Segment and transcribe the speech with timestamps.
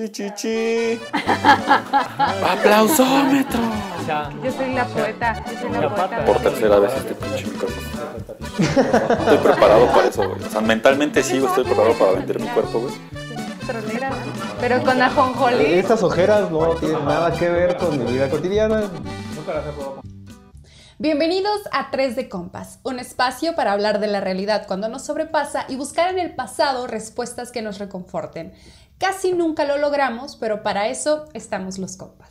[0.00, 1.00] Chichichi.
[2.48, 3.58] ¡Aplausómetro!
[4.44, 5.44] Yo soy la poeta.
[5.44, 6.24] Yo soy la poeta.
[6.24, 7.88] Por tercera vez este pinche micrófono.
[8.60, 10.40] Estoy preparado para eso, güey.
[10.40, 12.94] O sea, mentalmente sí, estoy preparado para vender mi cuerpo, güey.
[13.66, 14.12] Tronera,
[14.60, 15.64] Pero con ajonjolí.
[15.64, 18.82] Estas ojeras no tienen nada que ver con mi vida cotidiana.
[19.34, 20.02] Nunca las he probado.
[21.00, 25.64] Bienvenidos a 3 de Compas, un espacio para hablar de la realidad cuando nos sobrepasa
[25.68, 28.52] y buscar en el pasado respuestas que nos reconforten.
[28.98, 32.30] Casi nunca lo logramos, pero para eso estamos los compas.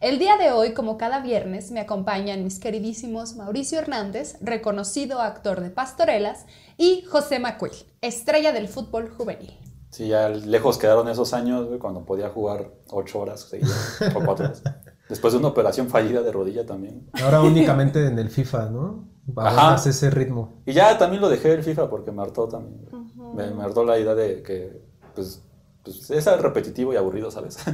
[0.00, 5.60] El día de hoy, como cada viernes, me acompañan mis queridísimos Mauricio Hernández, reconocido actor
[5.60, 6.46] de pastorelas,
[6.78, 9.58] y José Macuil, estrella del fútbol juvenil.
[9.90, 14.46] Sí, ya lejos quedaron esos años, güey, cuando podía jugar ocho horas seguidas o cuatro
[14.46, 14.62] horas.
[15.10, 17.10] Después de una operación fallida de rodilla también.
[17.22, 19.08] Ahora únicamente en el FIFA, ¿no?
[19.36, 19.50] Ajá.
[19.50, 20.62] Bajas ese ritmo.
[20.64, 22.88] Y ya también lo dejé el FIFA porque me hartó también.
[23.34, 24.82] me hartó la idea de que,
[25.14, 25.42] pues,
[25.96, 27.58] pues es repetitivo y aburrido, ¿sabes?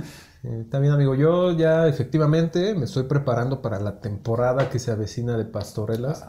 [0.44, 1.14] Eh, está bien, amigo.
[1.14, 6.26] Yo ya efectivamente me estoy preparando para la temporada que se avecina de pastorelas.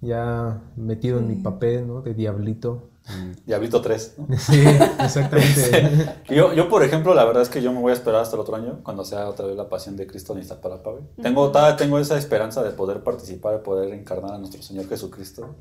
[0.00, 2.00] Ya metido en mi papel, ¿no?
[2.00, 2.88] De diablito.
[3.46, 4.14] Diablito 3.
[4.18, 4.36] ¿no?
[4.38, 4.62] Sí,
[4.98, 6.16] exactamente.
[6.28, 8.40] Yo, yo, por ejemplo, la verdad es que yo me voy a esperar hasta el
[8.40, 10.92] otro año, cuando sea otra vez la pasión de Cristo en Iztapalapa.
[11.22, 15.56] Tengo, tengo esa esperanza de poder participar, de poder encarnar a nuestro Señor Jesucristo.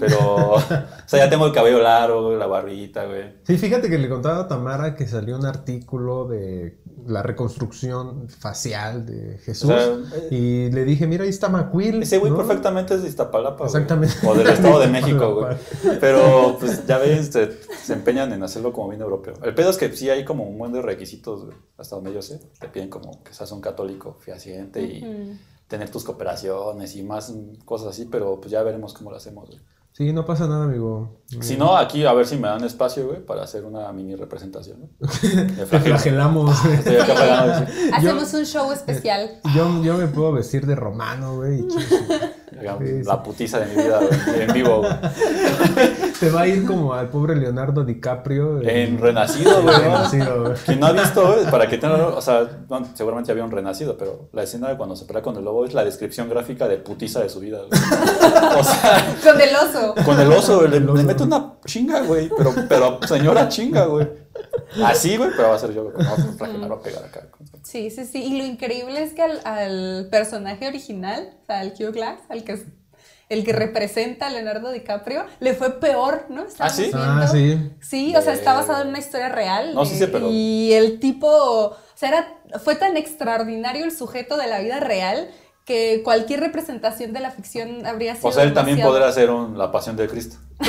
[0.00, 0.60] Pero, o
[1.06, 3.34] sea, ya tengo el cabello largo, güey, la barbita, güey.
[3.44, 9.06] Sí, fíjate que le contaba a Tamara que salió un artículo de la reconstrucción facial
[9.06, 9.70] de Jesús.
[9.70, 12.02] O sea, eh, y le dije, mira, ahí está Macuil.
[12.02, 12.38] Ese güey ¿no?
[12.38, 13.68] perfectamente es de Iztapalapa, güey.
[13.68, 14.14] Exactamente.
[14.26, 15.56] O del Estado de México, güey.
[16.00, 19.34] Pero, pues, ya ves, se, se empeñan en hacerlo como bien europeo.
[19.42, 22.22] El pedo es que sí hay como un buen de requisitos, güey, hasta donde yo
[22.22, 22.40] sé.
[22.60, 25.38] Te piden como que seas un católico fehaciente y
[25.68, 27.32] tener tus cooperaciones y más
[27.64, 29.60] cosas así, pero pues ya veremos cómo lo hacemos, güey.
[29.92, 31.22] Sí, no pasa nada, amigo.
[31.40, 34.90] Si no, aquí a ver si me dan espacio, güey, para hacer una mini representación,
[35.20, 36.64] Te flagelamos.
[36.66, 37.90] Estoy acá flagando, sí.
[37.92, 39.40] Hacemos un show especial.
[39.56, 41.60] Yo, yo me puedo vestir de romano, güey.
[41.60, 41.68] y
[42.60, 43.02] Digamos, Sí.
[43.04, 44.00] La putiza de mi vida,
[44.34, 44.82] en vivo.
[46.20, 48.60] Te va a ir como al pobre Leonardo DiCaprio.
[48.62, 49.76] En Renacido, güey.
[49.76, 49.82] ¿no?
[49.82, 50.54] Renacido, güey.
[50.66, 54.28] Quien no ha visto, para que tengan, o sea, no, seguramente ya vieron Renacido, pero
[54.32, 57.20] la escena de cuando se pelea con el lobo es la descripción gráfica de putiza
[57.20, 57.80] de su vida, güey.
[58.58, 59.94] O sea, Con el oso.
[60.04, 60.96] con el oso, El oso.
[60.96, 64.08] le mete una chinga, güey, pero, pero señora chinga, güey.
[64.84, 67.28] Así, güey, pero va a ser yo, güey, no, va a va a pegar acá.
[67.62, 68.22] Sí, sí, sí.
[68.24, 72.44] Y lo increíble es que al, al personaje original, o sea, al Hugh Glass, al
[72.44, 72.62] que
[73.28, 76.44] el que representa a Leonardo DiCaprio, le fue peor, ¿no?
[76.44, 76.82] Estábamos ¿Ah, sí?
[76.84, 76.98] viendo.
[77.02, 77.70] Ah, sí.
[77.82, 79.74] Sí, o sea, está basado en una historia real.
[79.74, 83.92] No, sí de- sé, pero- Y el tipo, o sea, era, fue tan extraordinario el
[83.92, 85.28] sujeto de la vida real
[85.68, 89.58] que cualquier representación de la ficción habría sido O sea, él también podría ser un,
[89.58, 90.38] la pasión de Cristo.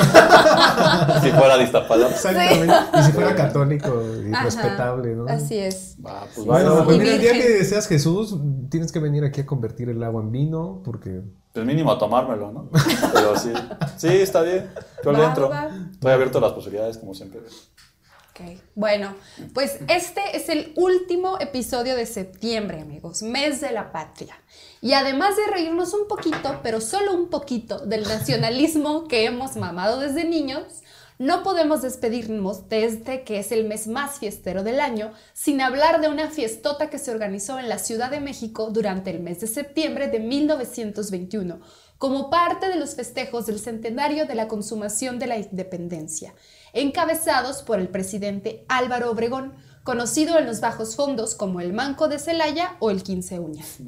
[1.22, 2.10] si fuera de Iztapalapa.
[2.10, 2.74] Exactamente.
[2.98, 5.26] Y si fuera católico y Ajá, respetable, ¿no?
[5.26, 5.96] Así es.
[6.02, 8.36] Pues Bueno, pues mira, el día que seas Jesús,
[8.70, 11.22] tienes que venir aquí a convertir el agua en vino, porque
[11.54, 12.68] pues mínimo a tomármelo, ¿no?
[13.14, 13.54] Pero sí,
[13.96, 14.70] sí, está bien.
[15.02, 15.50] Yo le entro.
[15.92, 17.40] Estoy abierto a las posibilidades, como siempre.
[17.40, 19.14] Ok, Bueno,
[19.54, 24.36] pues este es el último episodio de septiembre, amigos, mes de la patria.
[24.82, 30.00] Y además de reírnos un poquito, pero solo un poquito, del nacionalismo que hemos mamado
[30.00, 30.82] desde niños,
[31.18, 36.08] no podemos despedirnos desde que es el mes más fiestero del año sin hablar de
[36.08, 40.08] una fiestota que se organizó en la Ciudad de México durante el mes de septiembre
[40.08, 41.60] de 1921,
[41.98, 46.34] como parte de los festejos del centenario de la consumación de la independencia,
[46.72, 49.52] encabezados por el presidente Álvaro Obregón,
[49.90, 53.78] conocido en los bajos fondos como el Manco de Celaya o el Quince Uñas.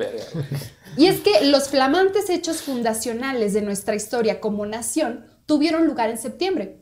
[0.97, 6.19] Y es que los flamantes hechos fundacionales de nuestra historia como nación tuvieron lugar en
[6.19, 6.81] septiembre.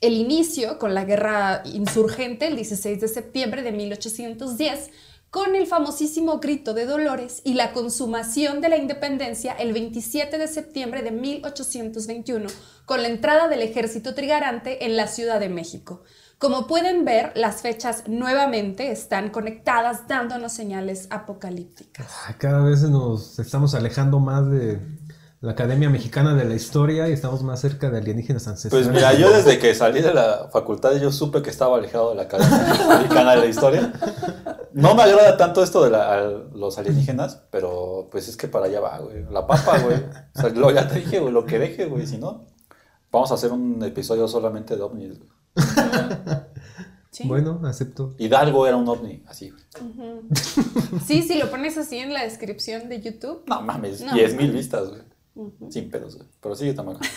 [0.00, 4.90] El inicio con la guerra insurgente el 16 de septiembre de 1810,
[5.30, 10.46] con el famosísimo grito de Dolores y la consumación de la independencia el 27 de
[10.46, 12.46] septiembre de 1821,
[12.86, 16.04] con la entrada del ejército trigarante en la Ciudad de México.
[16.44, 22.06] Como pueden ver, las fechas nuevamente están conectadas dándonos señales apocalípticas.
[22.28, 24.78] ah, cada vez nos estamos alejando más de
[25.40, 28.88] la Academia Mexicana de la Historia y estamos más cerca de alienígenas ancestrales.
[28.88, 32.16] Pues mira, yo desde que salí de la facultad yo supe que estaba alejado de
[32.16, 32.58] la Academia
[32.98, 33.92] Mexicana de la Historia.
[34.74, 38.80] No me agrada tanto esto de la- los alienígenas, pero pues es que para allá
[38.80, 39.24] va, güey.
[39.30, 39.96] La papa, güey.
[40.36, 42.06] O sea, lo, ya te dije, güey, lo que deje, güey.
[42.06, 42.44] Si no,
[43.10, 45.18] vamos a hacer un episodio solamente de ovnis.
[45.18, 45.30] güey.
[47.10, 47.28] Sí.
[47.28, 48.16] Bueno, acepto.
[48.18, 49.62] Hidalgo era un ovni, así, güey.
[51.06, 53.44] Sí, si lo pones así en la descripción de YouTube.
[53.46, 54.14] No mames, No.
[54.14, 55.02] 10 mil vistas, güey.
[55.70, 56.28] Sin pedos, güey.
[56.40, 56.98] Pero sigue Tamara.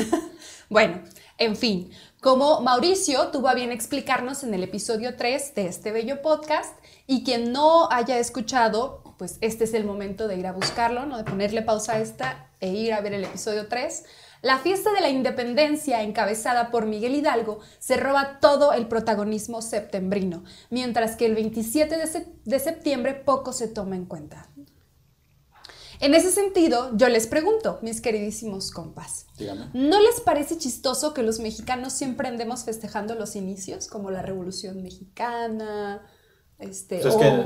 [0.69, 1.01] Bueno,
[1.37, 1.89] en fin,
[2.21, 7.23] como Mauricio tuvo a bien explicarnos en el episodio 3 de este bello podcast, y
[7.23, 11.17] quien no haya escuchado, pues este es el momento de ir a buscarlo, ¿no?
[11.17, 14.03] de ponerle pausa a esta e ir a ver el episodio 3.
[14.41, 20.43] La fiesta de la independencia, encabezada por Miguel Hidalgo, se roba todo el protagonismo septembrino,
[20.69, 24.49] mientras que el 27 de, sep- de septiembre poco se toma en cuenta.
[25.99, 29.71] En ese sentido, yo les pregunto, mis queridísimos compas, Dígame.
[29.73, 34.83] ¿no les parece chistoso que los mexicanos siempre andemos festejando los inicios, como la Revolución
[34.83, 36.03] Mexicana?
[36.59, 37.43] Este, Pues es que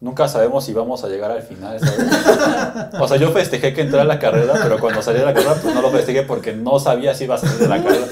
[0.00, 3.00] nunca sabemos si vamos a llegar al final, ¿sabes?
[3.00, 5.56] O sea, yo festejé que entré a la carrera, pero cuando salí de la carrera,
[5.60, 8.06] pues no lo festejé porque no sabía si iba a salir de la carrera.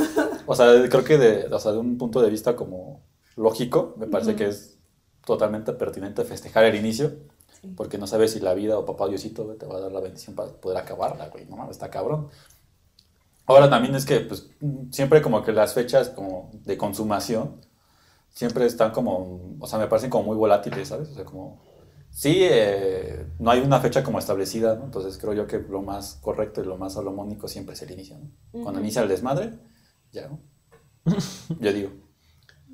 [0.47, 3.03] O sea, creo que de, o sea, de un punto de vista como
[3.37, 4.79] lógico, me parece que es
[5.25, 7.13] totalmente pertinente festejar el inicio,
[7.77, 10.01] porque no sabes si la vida o papá Diosito güey, te va a dar la
[10.01, 11.47] bendición para poder acabarla, güey.
[11.47, 12.29] No mames, está cabrón.
[13.47, 14.51] Ahora también es que, pues,
[14.91, 17.61] siempre como que las fechas como de consumación
[18.33, 21.11] siempre están como, o sea, me parecen como muy volátiles, ¿sabes?
[21.11, 21.63] O sea, como,
[22.11, 24.85] sí, eh, no hay una fecha como establecida, ¿no?
[24.85, 28.19] Entonces creo yo que lo más correcto y lo más salomónico siempre es el inicio,
[28.19, 28.63] ¿no?
[28.63, 29.59] Cuando inicia el desmadre,
[30.11, 30.41] ya, ¿no?
[31.61, 31.91] Yo digo.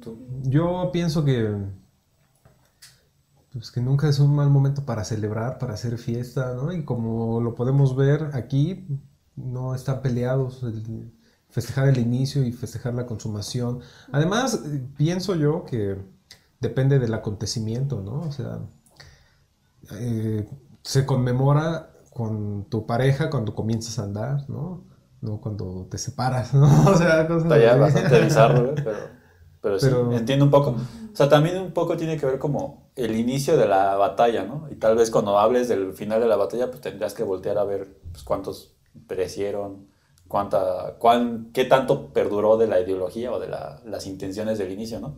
[0.01, 0.19] ¿Tú?
[0.43, 1.57] Yo pienso que.
[3.53, 6.73] Pues que nunca es un mal momento para celebrar, para hacer fiesta, ¿no?
[6.73, 8.87] Y como lo podemos ver aquí,
[9.35, 11.11] no están peleados el
[11.51, 13.81] festejar el inicio y festejar la consumación.
[14.13, 15.97] Además, eh, pienso yo que
[16.61, 18.21] depende del acontecimiento, ¿no?
[18.21, 18.61] O sea,
[19.93, 20.47] eh,
[20.83, 24.85] se conmemora con tu pareja cuando comienzas a andar, ¿no?
[25.21, 26.67] No cuando te separas, ¿no?
[26.91, 28.99] O sea, cosas Está ya bastante bizarro, güey, pero,
[29.61, 30.71] pero, Pero- sí, entiendo un poco.
[31.13, 34.69] O sea, también un poco tiene que ver como el inicio de la batalla, ¿no?
[34.71, 37.65] Y tal vez cuando hables del final de la batalla, pues tendrías que voltear a
[37.65, 38.77] ver pues, cuántos
[39.09, 39.89] perecieron,
[40.29, 45.01] cuánta, cuán, qué tanto perduró de la ideología o de la- las intenciones del inicio,
[45.01, 45.17] ¿no?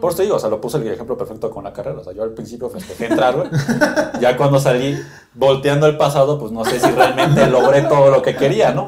[0.00, 2.00] Por eso te digo, o sea, lo puse el ejemplo perfecto con la carrera.
[2.00, 3.48] O sea, yo al principio festejé entrar, güey.
[4.20, 4.98] Ya cuando salí
[5.34, 8.86] volteando al pasado, pues no sé si realmente logré todo lo que quería, ¿no?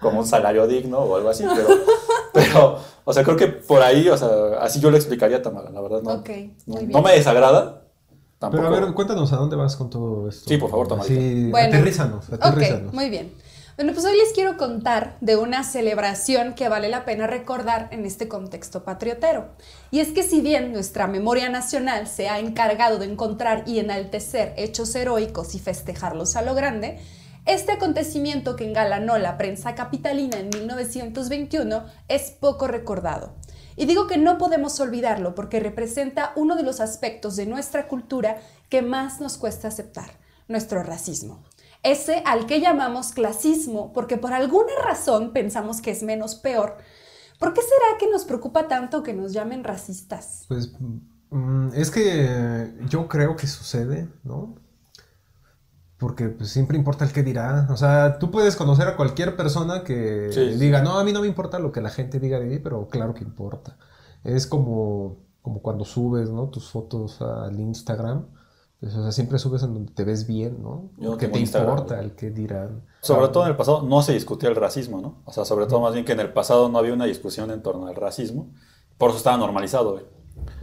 [0.00, 1.68] Como un salario digno o algo así, pero,
[2.32, 4.28] pero o sea, creo que por ahí, o sea,
[4.60, 6.28] así yo lo explicaría, Tamara, la verdad, no, Ok,
[6.66, 6.90] no, muy bien.
[6.92, 7.82] no me desagrada.
[8.38, 8.62] Tampoco.
[8.64, 10.48] Pero a ver, cuéntanos a dónde vas con todo esto.
[10.48, 11.14] Sí, por favor, Tamarita.
[11.20, 11.68] Sí, Bueno.
[11.68, 12.88] aterrízanos, aterrízanos.
[12.88, 13.32] Ok, muy bien.
[13.76, 18.06] Bueno, pues hoy les quiero contar de una celebración que vale la pena recordar en
[18.06, 19.50] este contexto patriotero.
[19.90, 24.54] Y es que si bien nuestra memoria nacional se ha encargado de encontrar y enaltecer
[24.56, 27.00] hechos heroicos y festejarlos a lo grande,
[27.44, 33.34] este acontecimiento que engalanó la prensa capitalina en 1921 es poco recordado.
[33.76, 38.38] Y digo que no podemos olvidarlo porque representa uno de los aspectos de nuestra cultura
[38.70, 40.12] que más nos cuesta aceptar,
[40.48, 41.44] nuestro racismo.
[41.90, 46.76] Ese al que llamamos clasismo porque por alguna razón pensamos que es menos peor.
[47.38, 50.44] ¿Por qué será que nos preocupa tanto que nos llamen racistas?
[50.48, 50.72] Pues
[51.30, 54.54] mm, es que yo creo que sucede, ¿no?
[55.98, 57.66] Porque pues, siempre importa el que dirá.
[57.70, 60.58] O sea, tú puedes conocer a cualquier persona que Sí, sí.
[60.58, 62.88] diga, no, a mí no me importa lo que la gente diga de mí, pero
[62.88, 63.78] claro que importa.
[64.24, 66.48] Es como, como cuando subes, ¿no?
[66.50, 68.26] Tus fotos al Instagram.
[68.80, 70.90] Pues, o sea, siempre subes en donde te ves bien, ¿no?
[70.98, 72.82] Yo te Instagram, importa el que dirán.
[73.00, 75.22] Sobre todo en el pasado no se discutía el racismo, ¿no?
[75.24, 77.62] O sea, sobre todo más bien que en el pasado no había una discusión en
[77.62, 78.52] torno al racismo,
[78.98, 80.04] por eso estaba normalizado, güey.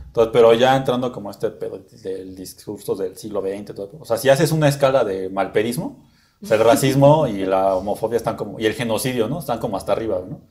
[0.06, 4.18] Entonces, pero ya entrando como este pedo del discurso del siglo XX, todo, o sea,
[4.18, 6.08] si haces una escala de malperismo,
[6.40, 9.40] o sea, el racismo y la homofobia están como, y el genocidio, ¿no?
[9.40, 10.42] Están como hasta arriba, ¿no?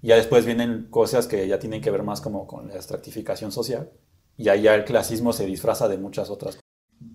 [0.00, 3.52] Y ya después vienen cosas que ya tienen que ver más como con la estratificación
[3.52, 3.90] social,
[4.38, 6.59] y ahí ya el clasismo se disfraza de muchas otras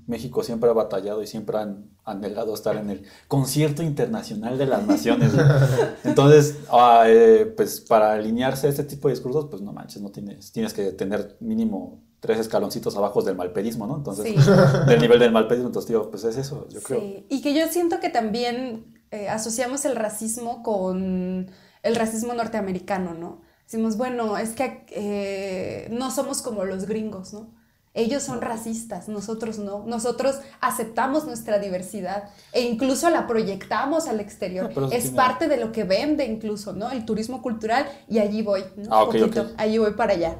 [0.07, 4.85] México siempre ha batallado y siempre han anhelado estar en el concierto internacional de las
[4.85, 5.33] naciones.
[5.33, 5.45] güey.
[6.03, 10.11] Entonces, ah, eh, pues para alinearse a este tipo de discursos, pues no manches, no
[10.11, 13.97] tienes, tienes que tener mínimo tres escaloncitos abajo del malpedismo, ¿no?
[13.97, 14.35] Entonces, Sí.
[14.87, 17.01] del nivel del malpedismo, entonces digo, pues es eso, yo creo.
[17.29, 21.51] Y que yo siento que también eh, asociamos el racismo con
[21.83, 23.41] el racismo norteamericano, ¿no?
[23.65, 27.54] Decimos, bueno, es que eh, no somos como los gringos, ¿no?
[27.95, 29.83] Ellos son racistas, nosotros no.
[29.87, 34.69] Nosotros aceptamos nuestra diversidad e incluso la proyectamos al exterior.
[34.75, 36.91] Ah, es tiene- parte de lo que vende incluso, ¿no?
[36.91, 38.93] El turismo cultural y allí voy, ¿no?
[38.93, 39.47] Ah, ok, Poquito, ok.
[39.57, 40.37] allí voy para allá.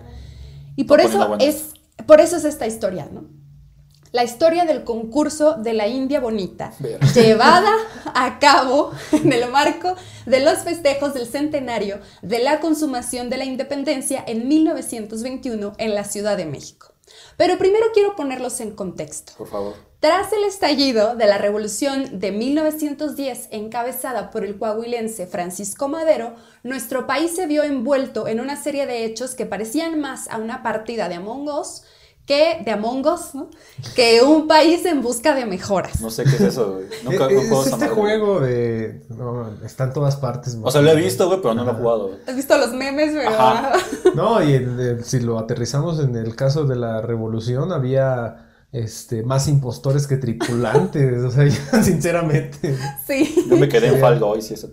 [0.76, 1.38] Y por eso bueno.
[1.40, 1.74] es,
[2.06, 3.24] por eso es esta historia, ¿no?
[4.12, 6.72] La historia del concurso de la India Bonita,
[7.14, 7.72] llevada
[8.14, 9.96] a cabo en el marco
[10.26, 16.04] de los festejos del centenario de la consumación de la independencia en 1921 en la
[16.04, 16.94] Ciudad de México.
[17.38, 19.34] Pero primero quiero ponerlos en contexto.
[19.38, 19.74] Por favor.
[20.00, 27.08] Tras el estallido de la revolución de 1910 encabezada por el coahuilense Francisco Madero, nuestro
[27.08, 31.10] país se vio envuelto en una serie de hechos que parecían más a una partida
[31.10, 31.84] de Among Us
[32.26, 33.50] que de Among Us, ¿no?
[33.96, 36.02] que un país en busca de mejoras.
[36.02, 36.86] No sé qué es eso, güey.
[37.04, 39.04] Nunca, no es este juego de...
[39.10, 40.58] no, está en todas partes.
[40.62, 42.12] O sea, lo he visto, güey, pero no lo he jugado.
[42.28, 43.16] ¿Has visto los memes?
[43.28, 43.74] Ajá.
[44.16, 44.66] No, y
[45.04, 51.22] si lo aterrizamos en el caso de la revolución, había este, más impostores que tripulantes.
[51.24, 53.46] o sea, ya, sinceramente, Sí.
[53.50, 54.00] Yo me quedé en.
[54.00, 54.70] Fall Guys y eso.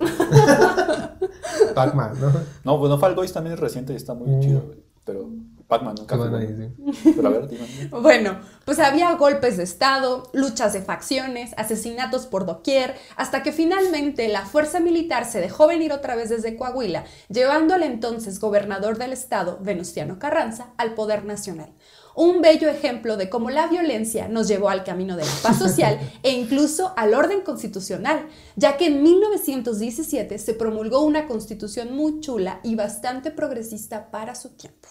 [1.75, 2.32] Pac-Man, ¿no?
[2.64, 4.40] No, bueno, Fall Guys también es reciente y está muy Mm.
[4.40, 4.78] chido, güey.
[5.04, 5.28] Pero
[5.73, 6.47] Pac-Man nunca Que van jugué.
[6.47, 6.55] ahí,
[7.02, 7.12] sí.
[7.17, 7.67] Pero a ver, dime.
[7.67, 7.88] dime.
[8.00, 14.29] Bueno, pues había golpes de Estado, luchas de facciones, asesinatos por doquier, hasta que finalmente
[14.29, 19.14] la fuerza militar se dejó venir otra vez desde Coahuila, llevando al entonces gobernador del
[19.14, 21.73] estado, Venustiano Carranza, al poder nacional.
[22.14, 25.99] Un bello ejemplo de cómo la violencia nos llevó al camino de la paz social
[26.23, 28.26] e incluso al orden constitucional,
[28.57, 34.50] ya que en 1917 se promulgó una constitución muy chula y bastante progresista para su
[34.50, 34.88] tiempo.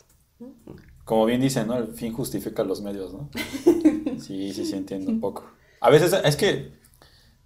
[1.03, 1.77] Como bien dicen, ¿no?
[1.77, 3.29] El fin justifica los medios, ¿no?
[4.19, 5.45] Sí, sí, sí, entiendo un poco.
[5.79, 6.73] A veces es que,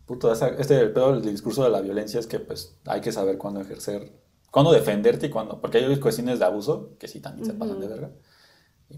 [0.06, 3.38] puto, este el pedo del discurso de la violencia es que pues hay que saber
[3.38, 4.12] cuándo ejercer,
[4.52, 7.88] cuándo defenderte y cuándo, porque hay cuestiones de abuso que sí también se pasan de
[7.88, 8.12] verga.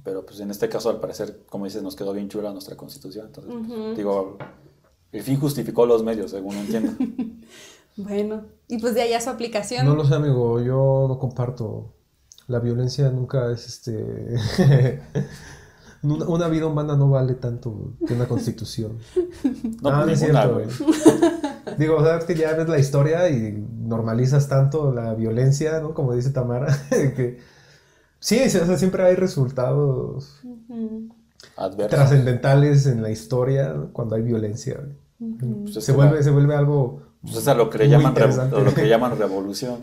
[0.04, 3.28] Pero pues en este caso al parecer, como dices, nos quedó bien chula nuestra constitución.
[3.28, 4.38] Entonces, pues, digo,
[5.12, 6.94] el fin justificó los medios, según entiendo.
[8.00, 9.84] Bueno, y pues de allá su aplicación.
[9.84, 11.96] No lo sé, amigo, yo no comparto.
[12.48, 14.40] La violencia nunca es este.
[16.04, 18.98] una, una vida humana no vale tanto que una constitución.
[19.82, 20.68] No, Ah, pues, es cierto, güey.
[21.78, 23.52] Digo, o sea, que ya ves la historia y
[23.82, 25.94] normalizas tanto la violencia, ¿no?
[25.94, 27.40] Como dice Tamara, que
[28.20, 30.40] sí, o sea, siempre hay resultados
[31.90, 33.92] trascendentales en la historia ¿no?
[33.94, 34.80] cuando hay violencia.
[35.64, 38.16] Pues es se, vuelve, la- se vuelve algo Pues es a lo que le llaman,
[38.16, 39.80] revo- lo que llaman revolución.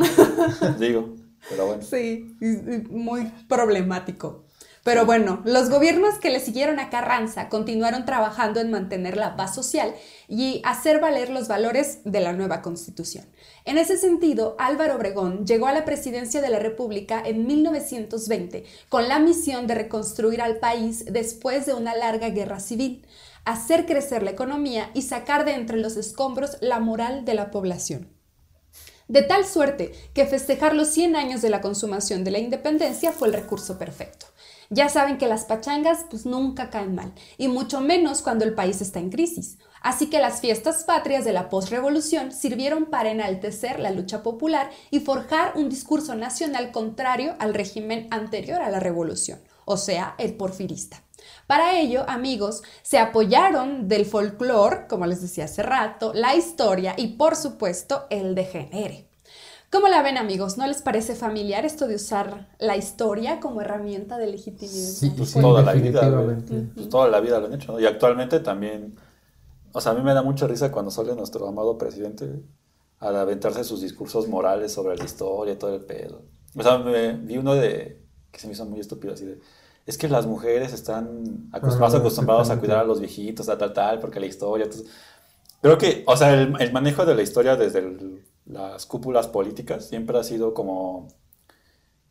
[0.79, 1.15] Digo,
[1.49, 1.83] pero bueno.
[1.83, 2.37] Sí,
[2.91, 4.45] muy problemático.
[4.85, 9.55] Pero bueno, los gobiernos que le siguieron a Carranza continuaron trabajando en mantener la paz
[9.55, 9.95] social
[10.29, 13.25] y hacer valer los valores de la nueva constitución.
[13.65, 19.09] En ese sentido, Álvaro Obregón llegó a la presidencia de la República en 1920 con
[19.09, 23.07] la misión de reconstruir al país después de una larga guerra civil,
[23.47, 28.11] hacer crecer la economía y sacar de entre los escombros la moral de la población.
[29.07, 33.29] De tal suerte que festejar los 100 años de la consumación de la independencia fue
[33.29, 34.27] el recurso perfecto.
[34.71, 38.81] Ya saben que las pachangas pues nunca caen mal, y mucho menos cuando el país
[38.81, 39.59] está en crisis.
[39.83, 45.01] Así que las fiestas patrias de la postrevolución sirvieron para enaltecer la lucha popular y
[45.01, 51.04] forjar un discurso nacional contrario al régimen anterior a la revolución, o sea, el porfirista.
[51.47, 57.17] Para ello, amigos, se apoyaron del folclore, como les decía hace rato, la historia y,
[57.17, 59.09] por supuesto, el degenere.
[59.75, 60.57] ¿Cómo la ven, amigos?
[60.57, 64.89] ¿No les parece familiar esto de usar la historia como herramienta de legitimidad?
[64.89, 66.13] Sí, Pues sí, toda la vida.
[66.77, 67.81] Pues toda la vida lo han hecho, ¿no?
[67.81, 68.95] Y actualmente también,
[69.73, 72.45] o sea, a mí me da mucha risa cuando sale nuestro amado presidente güey,
[73.01, 76.23] a aventarse sus discursos morales sobre la historia y todo el pedo.
[76.57, 78.01] O sea, me, vi uno de,
[78.31, 79.41] que se me hizo muy estúpido, así de,
[79.87, 83.59] es que las mujeres están acos- Ah, más acostumbradas a cuidar a los viejitos, tal,
[83.59, 84.91] tal, tal, porque la historia, entonces,
[85.63, 89.87] creo que, o sea, el, el manejo de la historia desde el- las cúpulas políticas
[89.89, 91.09] siempre ha sido como,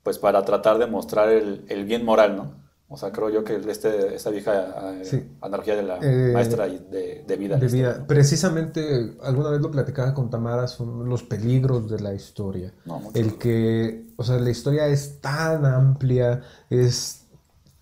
[0.04, 2.64] pues para tratar de mostrar el, el bien moral, ¿no?
[2.90, 5.24] O sea, creo yo que este, esta vieja eh, Sí.
[5.42, 7.58] analogía de la Eh, maestra de, de vida.
[7.58, 8.06] de vida.
[8.06, 12.72] Precisamente, alguna vez lo platicaba con Tamara, son los peligros de la historia.
[12.86, 13.02] No.
[13.16, 17.23] El que, o sea, la historia es tan amplia, es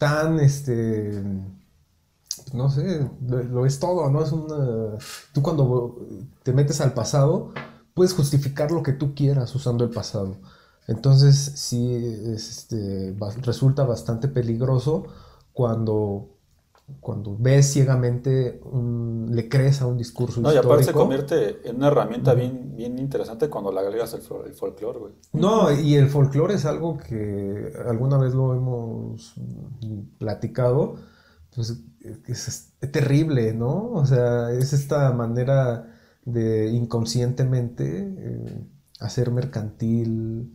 [0.02, 1.24] tan, este,
[2.54, 4.24] no sé, lo, es todo, ¿no?
[4.24, 4.98] Es una...
[5.32, 5.96] Tú cuando
[6.42, 7.54] te metes al pasado,
[7.94, 10.38] puedes justificar lo que tú quieras usando el pasado.
[10.88, 15.06] Entonces, sí, es, este, resulta bastante peligroso
[15.54, 16.30] cuando,
[17.00, 21.00] cuando ves ciegamente, un- le crees a un discurso No, y aparte se histórico.
[21.00, 25.14] convierte en una herramienta bien, bien interesante cuando le agregas el, el folclore, güey.
[25.34, 29.34] No, y el folclore es algo que alguna vez lo hemos
[30.18, 30.96] platicado,
[31.56, 31.78] pues
[32.28, 33.92] es, es terrible, ¿no?
[33.94, 35.88] O sea, es esta manera
[36.26, 38.64] de inconscientemente eh,
[39.00, 40.52] hacer mercantil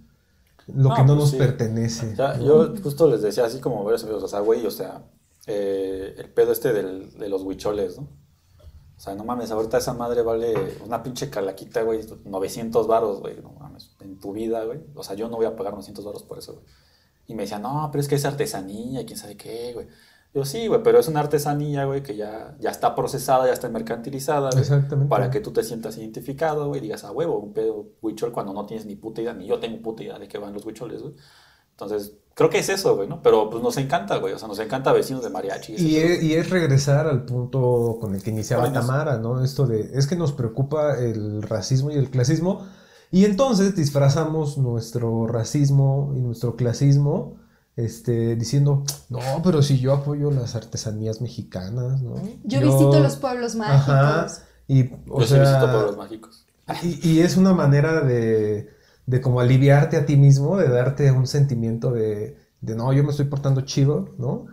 [0.69, 1.37] lo No, que no pues nos sí.
[1.39, 2.15] pertenece.
[2.45, 5.05] Yo justo les decía así como varios amigos, o sea, güey, o sea,
[5.47, 8.09] eh, el pedo este del- de los huicholes, ¿no?
[8.97, 13.37] O sea, no mames, ahorita esa madre vale una pinche calaquita, güey, 900 varos, güey,
[13.43, 14.81] no mames, en tu vida, güey.
[14.95, 16.65] O sea, yo no voy a pagar 900 varos por eso, güey.
[17.29, 19.87] Y me decían, no, pero es que es artesanía y quién sabe qué, güey.
[20.33, 23.69] Yo, sí, güey, pero es una artesanía, güey, que ya, ya está procesada, ya está
[23.69, 25.09] mercantilizada, güey, Exactamente.
[25.11, 28.65] para que tú te sientas identificado, güey, digas, a huevo, un pedo huichol cuando no
[28.67, 31.15] tienes ni puta idea, ni yo tengo puta idea de qué van los huicholes, güey.
[31.79, 33.21] Entonces, creo que es eso, güey, ¿no?
[33.23, 35.75] Pero pues nos encanta, güey, o sea, nos encanta vecinos de mariachi.
[35.75, 39.45] Y es, y es regresar al punto con el que iniciaba Bueno, Tamara, ¿no?
[39.45, 42.67] Esto de, es que nos preocupa el racismo y el clasismo,
[43.11, 47.37] y entonces disfrazamos nuestro racismo y nuestro clasismo,
[47.77, 52.15] este, diciendo, no, pero si yo apoyo las artesanías mexicanas, ¿no?
[52.43, 53.89] Yo, visito los pueblos mágicos.
[53.89, 54.27] Ajá,
[54.67, 56.47] y, o Yo sí sea, visito pueblos mágicos.
[56.83, 58.76] y, y es una manera de,
[59.07, 63.11] de como aliviarte a ti mismo, de darte un sentimiento de, de no, yo me
[63.11, 64.47] estoy portando chido, ¿no?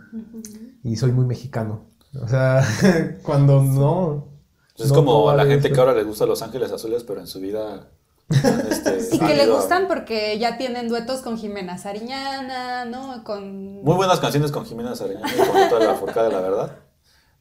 [0.82, 1.86] Y soy muy mexicano.
[2.22, 2.62] O sea,
[3.22, 4.28] cuando no.
[4.76, 5.74] Es no- como no a la gente esto.
[5.74, 7.90] que ahora les gusta Los Ángeles Azules, pero en su vida...
[8.28, 13.24] han, este, Y que le gustan porque ya tienen duetos con Jimena Sariñana, ¿no?
[13.24, 13.82] Con...
[13.82, 16.78] Muy buenas canciones con Jimena Sariñana y con toda la forcada de la verdad.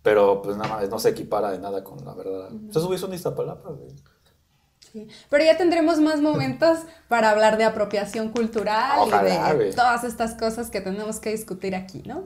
[0.02, 2.50] Pero pues nada más, no se equipara de nada con la verdad.
[2.52, 3.96] Entonces subís un Iztapalapa, güey.
[4.94, 5.08] Sí.
[5.30, 10.36] Pero ya tendremos más momentos para hablar de apropiación cultural Ojalá, y de todas estas
[10.36, 12.26] cosas que tenemos que discutir aquí, ¿no?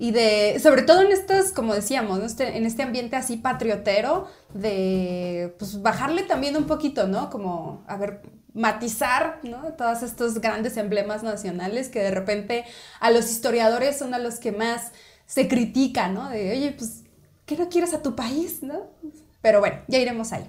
[0.00, 2.26] Y de, sobre todo en estos, como decíamos, ¿no?
[2.26, 7.30] Este- en este ambiente así patriotero, de pues bajarle también un poquito, ¿no?
[7.30, 8.20] Como, a ver,
[8.54, 9.62] matizar, ¿no?
[9.74, 12.64] Todos estos grandes emblemas nacionales que de repente
[13.00, 14.92] a los historiadores son a los que más
[15.26, 16.28] se critican, ¿no?
[16.28, 17.04] De, oye, pues,
[17.46, 18.86] ¿qué no quieres a tu país, no?
[19.42, 20.48] Pero bueno, ya iremos ahí.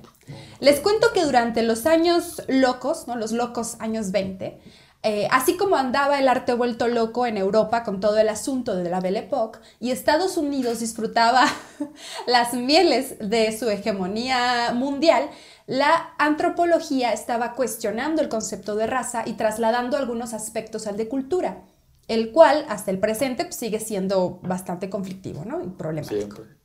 [0.60, 3.16] Les cuento que durante los años locos, ¿no?
[3.16, 4.60] Los locos años 20,
[5.02, 8.90] eh, así como andaba el arte vuelto loco en Europa con todo el asunto de
[8.90, 11.46] la Belle Époque y Estados Unidos disfrutaba
[12.28, 15.30] las mieles de su hegemonía mundial,
[15.68, 21.62] la antropología estaba cuestionando el concepto de raza y trasladando algunos aspectos al de cultura,
[22.10, 25.64] el cual hasta el presente pues, sigue siendo bastante conflictivo ¿no?
[25.64, 26.36] y problemático.
[26.36, 26.60] Siempre.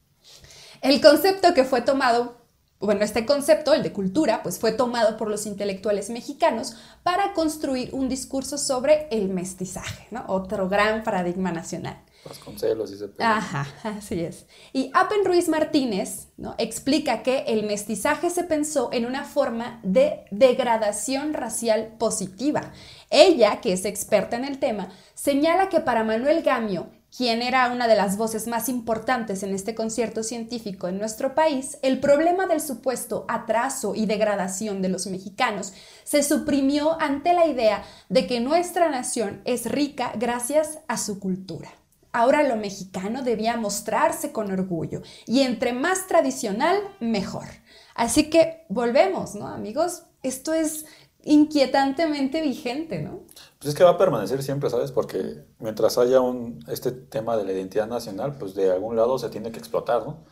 [0.80, 2.43] El concepto que fue tomado,
[2.84, 7.90] bueno, este concepto, el de cultura, pues fue tomado por los intelectuales mexicanos para construir
[7.92, 10.24] un discurso sobre el mestizaje, ¿no?
[10.28, 12.02] Otro gran paradigma nacional.
[12.24, 13.10] Vasconcelos y ese.
[13.18, 14.46] Ajá, así es.
[14.72, 16.54] Y Appen Ruiz Martínez ¿no?
[16.56, 22.72] explica que el mestizaje se pensó en una forma de degradación racial positiva.
[23.10, 27.86] Ella, que es experta en el tema, señala que para Manuel Gamio, quien era una
[27.86, 32.60] de las voces más importantes en este concierto científico en nuestro país, el problema del
[32.60, 35.72] supuesto atraso y degradación de los mexicanos
[36.02, 41.70] se suprimió ante la idea de que nuestra nación es rica gracias a su cultura.
[42.12, 47.46] Ahora lo mexicano debía mostrarse con orgullo y entre más tradicional, mejor.
[47.94, 50.02] Así que volvemos, ¿no, amigos?
[50.24, 50.86] Esto es
[51.24, 53.20] inquietantemente vigente, ¿no?
[53.58, 54.92] Pues es que va a permanecer siempre, ¿sabes?
[54.92, 59.30] Porque mientras haya un, este tema de la identidad nacional, pues de algún lado se
[59.30, 60.24] tiene que explotar, ¿no?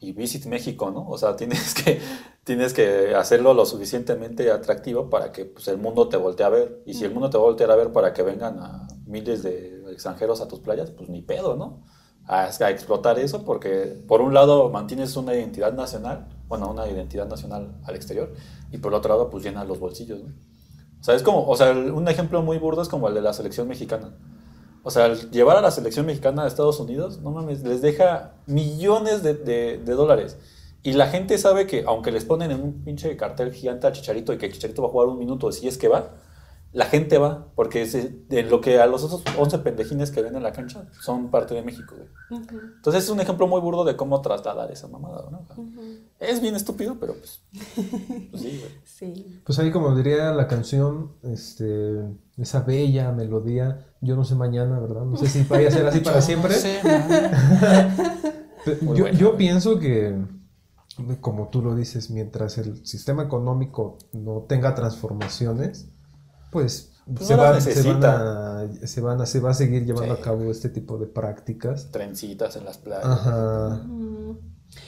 [0.00, 1.08] Y Visit México, ¿no?
[1.08, 2.00] O sea, tienes que,
[2.44, 6.82] tienes que hacerlo lo suficientemente atractivo para que pues, el mundo te voltee a ver.
[6.84, 9.42] Y si el mundo te va a voltear a ver para que vengan a miles
[9.42, 11.84] de extranjeros a tus playas, pues ni pedo, ¿no?
[12.28, 17.26] A, a explotar eso porque por un lado mantienes una identidad nacional, bueno, una identidad
[17.26, 18.32] nacional al exterior,
[18.70, 20.32] y por el otro lado pues llenas los bolsillos, ¿no?
[21.00, 23.32] O sea, es como, o sea, un ejemplo muy burdo es como el de la
[23.32, 24.10] selección mexicana.
[24.82, 29.22] O sea, llevar a la selección mexicana a Estados Unidos, no mames, les deja millones
[29.22, 30.36] de, de- de dólares.
[30.82, 34.32] Y la gente sabe que, aunque les ponen en un pinche cartel gigante al Chicharito
[34.32, 36.10] y que el Chicharito va a jugar un minuto si es que va,
[36.72, 40.36] la gente va, porque es de lo que a los otros 11 pendejines que ven
[40.36, 42.08] en la cancha son parte de México, güey.
[42.76, 45.40] Entonces es un ejemplo muy burdo de cómo trasladar esa mamada, ¿no?
[45.40, 45.64] O sea,
[46.20, 47.40] Es bien estúpido, pero pues,
[48.30, 48.80] pues sí, güey.
[48.84, 49.40] Sí.
[49.44, 52.04] Pues ahí como diría la canción, este,
[52.36, 55.04] esa bella melodía, yo no sé mañana, ¿verdad?
[55.04, 56.54] No sé si vaya a ser así para siempre.
[58.94, 60.14] Yo, yo pienso que,
[61.20, 65.88] como tú lo dices, mientras el sistema económico no tenga transformaciones,
[66.50, 69.84] pues, Pues se, no van, se, van a, se, van a, se va a seguir
[69.86, 70.20] llevando Sí.
[70.20, 71.90] a cabo este tipo de prácticas.
[71.90, 73.04] Trencitas en las playas.
[73.04, 73.82] Ajá.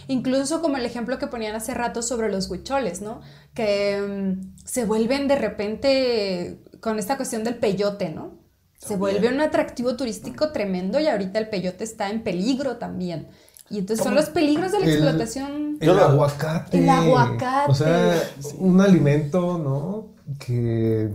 [0.09, 3.20] Incluso como el ejemplo que ponían hace rato sobre los huicholes, ¿no?
[3.55, 8.38] Que mm, se vuelven de repente con esta cuestión del peyote, ¿no?
[8.79, 13.29] Se vuelve un atractivo turístico tremendo y ahorita el peyote está en peligro también.
[13.68, 15.77] Y entonces son los peligros de la El- explotación.
[15.81, 16.79] El lo- aguacate.
[16.79, 17.70] El aguacate.
[17.70, 18.20] O sea,
[18.59, 20.09] un alimento, ¿no?
[20.38, 21.10] Que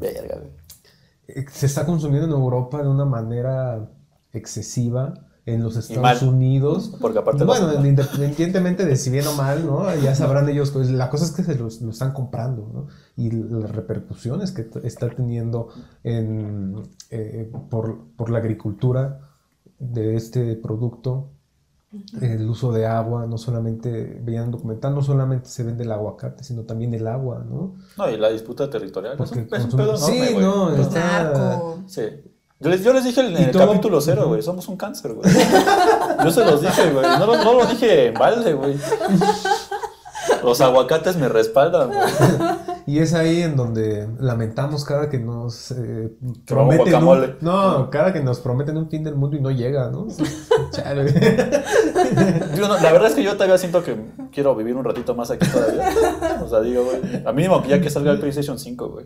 [1.28, 3.90] eh, se está consumiendo en Europa de una manera
[4.34, 5.14] excesiva
[5.46, 6.24] en los Estados.
[6.24, 6.98] Unidos.
[7.00, 9.94] Porque aparte bueno, los- independientemente de si bien o mal, ¿no?
[9.96, 12.88] Ya sabrán ellos, pues, la cosa es que se los, lo están comprando, ¿no?
[13.16, 15.70] Y las repercusiones que está teniendo
[16.04, 19.20] en, eh, por, por la agricultura
[19.78, 21.30] de este producto
[22.22, 26.64] el uso de agua, no solamente, veían documental, no solamente se vende el aguacate, sino
[26.64, 27.76] también el agua, ¿no?
[27.98, 29.14] No, y la disputa territorial.
[29.14, 30.44] Es Porque un, es un consume- pedo Sí, enorme, güey.
[30.44, 31.62] no, Pero- está-.
[31.88, 32.02] Sí.
[32.60, 34.42] Yo les, yo les dije en el todo- capítulo cero, güey.
[34.42, 35.30] Somos un cáncer, güey.
[36.24, 37.06] Yo se los dije, güey.
[37.20, 38.78] No, no lo dije en balde, güey.
[40.44, 42.00] Los aguacates me respaldan, güey.
[42.88, 46.12] Y es ahí en donde lamentamos cada que nos eh,
[46.46, 50.08] prometen un, no, cada que nos prometen un fin del mundo y no llega, ¿no?
[50.72, 51.12] Chale.
[52.60, 53.98] No- la verdad es que yo todavía siento que
[54.32, 55.90] quiero vivir un ratito más aquí todavía.
[56.44, 57.24] O sea, digo, güey.
[57.26, 59.06] A mínimo que ya que salga el PlayStation 5, güey.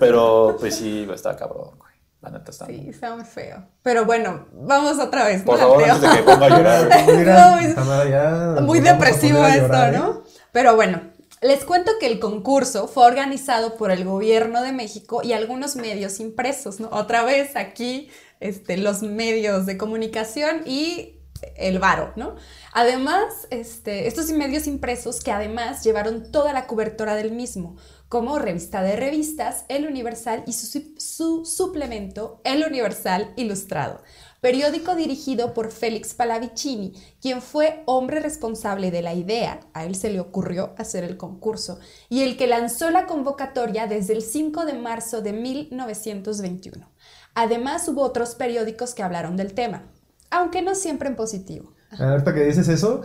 [0.00, 1.94] Pero, pues sí, está cabrón, güey.
[2.22, 2.66] La neta está.
[2.66, 3.66] Sí, está muy feo.
[3.82, 5.42] Pero bueno, vamos otra vez.
[5.42, 7.18] Por ¿no, favor, antes de que ponga a llorar, güey.
[7.18, 8.08] Mira, No, es- Tamara,
[8.56, 9.98] ya Muy depresivo esto, llorar, ¿eh?
[9.98, 10.22] ¿no?
[10.50, 11.00] Pero bueno,
[11.44, 16.20] les cuento que el concurso fue organizado por el gobierno de México y algunos medios
[16.20, 16.88] impresos, ¿no?
[16.90, 18.08] Otra vez aquí,
[18.40, 21.20] este, los medios de comunicación y
[21.56, 22.36] el varo, ¿no?
[22.72, 27.76] Además, este, estos medios impresos que además llevaron toda la cobertura del mismo,
[28.08, 34.02] como revista de revistas, El Universal y su, su- su suplemento, El Universal Ilustrado,
[34.44, 40.10] periódico dirigido por Félix Palavicini, quien fue hombre responsable de la idea, a él se
[40.10, 41.78] le ocurrió hacer el concurso,
[42.10, 46.86] y el que lanzó la convocatoria desde el 5 de marzo de 1921.
[47.34, 49.84] Además, hubo otros periódicos que hablaron del tema,
[50.30, 51.72] aunque no siempre en positivo.
[51.98, 53.00] Ahorita que dices eso,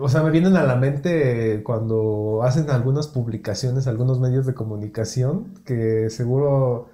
[0.00, 5.54] o sea, me vienen a la mente cuando hacen algunas publicaciones, algunos medios de comunicación,
[5.64, 6.89] que seguro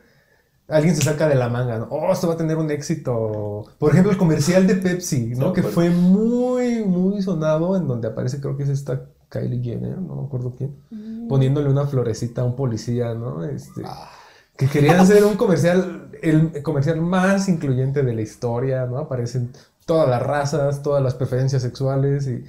[0.69, 1.87] alguien se saca de la manga, ¿no?
[1.91, 3.65] Oh, esto va a tener un éxito.
[3.79, 5.47] Por ejemplo, el comercial de Pepsi, ¿no?
[5.47, 9.63] No, que pero- fue muy, muy sonado, en donde aparece, creo que es esta Kylie
[9.63, 10.77] Jenner, no me acuerdo quién,
[11.29, 13.45] poniéndole una florecita a un policía, ¿no?
[13.45, 13.83] Este,
[14.57, 18.99] que querían hacer un comercial, el comercial más incluyente de la historia, ¿no?
[18.99, 19.51] Aparecen
[19.85, 22.45] todas las razas, todas las preferencias sexuales y,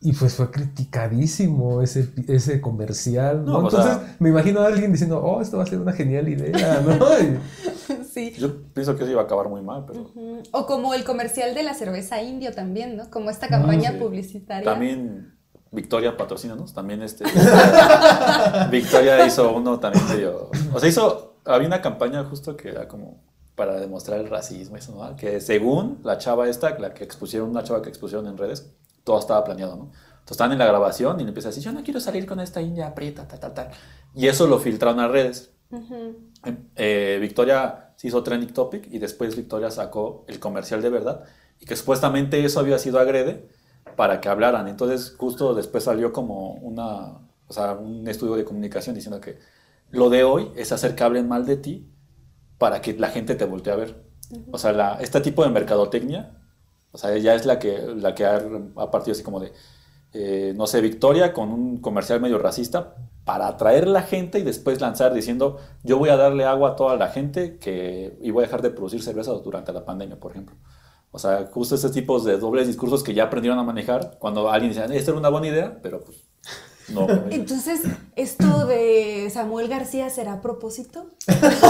[0.00, 3.52] y pues fue criticadísimo ese, ese comercial, ¿no?
[3.52, 5.92] No, o Entonces sea- me imagino a alguien diciendo, oh, esto va a ser una
[5.92, 6.96] genial idea, ¿no?
[7.18, 8.32] Y- sí.
[8.38, 10.10] Yo pienso que eso iba a acabar muy mal, pero.
[10.52, 13.10] O como el comercial de la cerveza indio también, ¿no?
[13.10, 13.98] Como esta campaña sí.
[13.98, 14.64] publicitaria.
[14.70, 15.34] también
[15.70, 16.72] Victoria patrocínanos.
[16.72, 17.24] También este.
[18.70, 20.50] Victoria hizo uno también medio.
[20.72, 21.40] O sea, hizo.
[21.44, 23.22] Había una campaña justo que era como
[23.54, 25.16] para demostrar el racismo, y eso, ¿no?
[25.16, 28.70] Que según la chava esta, la que expusieron, una chava que expusieron en redes,
[29.08, 29.84] todo estaba planeado, ¿no?
[29.84, 32.38] Entonces están en la grabación y le empieza a decir, yo no quiero salir con
[32.40, 33.68] esta india aprieta, tal, tal, tal.
[34.14, 35.54] Y eso lo filtraron a redes.
[35.70, 36.16] Ujú.
[36.76, 41.24] Eh, Victoria se hizo trending topic y después Victoria sacó el comercial de verdad
[41.58, 43.48] y que supuestamente eso había sido agrede
[43.96, 44.68] para que hablaran.
[44.68, 49.38] Entonces justo después salió como una, o sea, un estudio de comunicación diciendo que
[49.90, 51.90] lo de hoy es hacer que hablen mal de ti
[52.58, 54.04] para que la gente te voltee a ver.
[54.52, 56.36] O sea, la, este tipo de mercadotecnia,
[56.92, 58.42] o sea, ella es la que, la que ha,
[58.76, 59.52] ha partido así como de,
[60.14, 64.80] eh, no sé, Victoria con un comercial medio racista para atraer la gente y después
[64.80, 68.46] lanzar diciendo, yo voy a darle agua a toda la gente que, y voy a
[68.46, 70.56] dejar de producir cerveza durante la pandemia, por ejemplo.
[71.10, 74.72] O sea, justo estos tipos de dobles discursos que ya aprendieron a manejar cuando alguien
[74.72, 76.24] dice, esta era una buena idea, pero pues
[76.88, 77.06] no.
[77.30, 77.82] Entonces,
[78.16, 81.10] ¿esto de Samuel García será a propósito?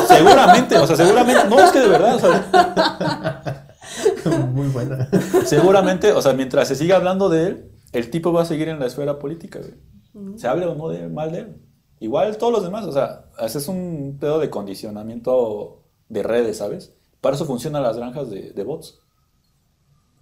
[0.06, 3.67] seguramente, o sea, seguramente, no es que de verdad, o sea,
[4.52, 5.08] muy buena.
[5.44, 8.78] seguramente, o sea, mientras se siga hablando de él, el tipo va a seguir en
[8.78, 10.38] la esfera política, güey.
[10.38, 11.62] Se hable o no de, mal de él.
[12.00, 16.94] Igual todos los demás, o sea, ese es un pedo de condicionamiento de redes, ¿sabes?
[17.20, 19.00] Para eso funcionan las granjas de, de bots.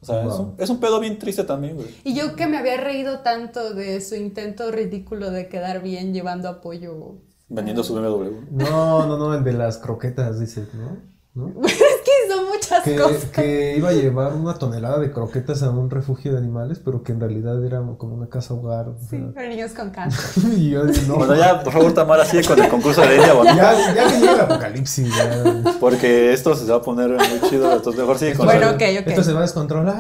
[0.01, 1.89] O sea, es, un, es un pedo bien triste también, güey.
[2.05, 6.49] Y yo que me había reído tanto de su intento ridículo de quedar bien llevando
[6.49, 7.19] apoyo.
[7.49, 8.47] Vendiendo su BMW.
[8.51, 10.99] No, no, no, el de las croquetas, dices, ¿no?
[11.35, 11.61] ¿No?
[11.67, 13.25] Es que son muchas Que, cosas.
[13.27, 17.13] que iba a llevar una tonelada de croquetas a un refugio de animales, pero que
[17.13, 18.89] en realidad era como una casa hogar.
[18.89, 19.33] o Sí, sea.
[19.35, 20.43] para niños con cáncer.
[20.57, 21.17] y yo dije, no.
[21.17, 23.57] Bueno, ya, por favor, Tamara, sigue con el concurso de India, bonito.
[23.57, 25.73] Ya, ya que llega el apocalipsis, ya.
[25.81, 29.07] Porque esto se va a poner muy chido, entonces mejor sigue con Bueno, ok, ok.
[29.07, 29.97] Esto se va a descontrolar.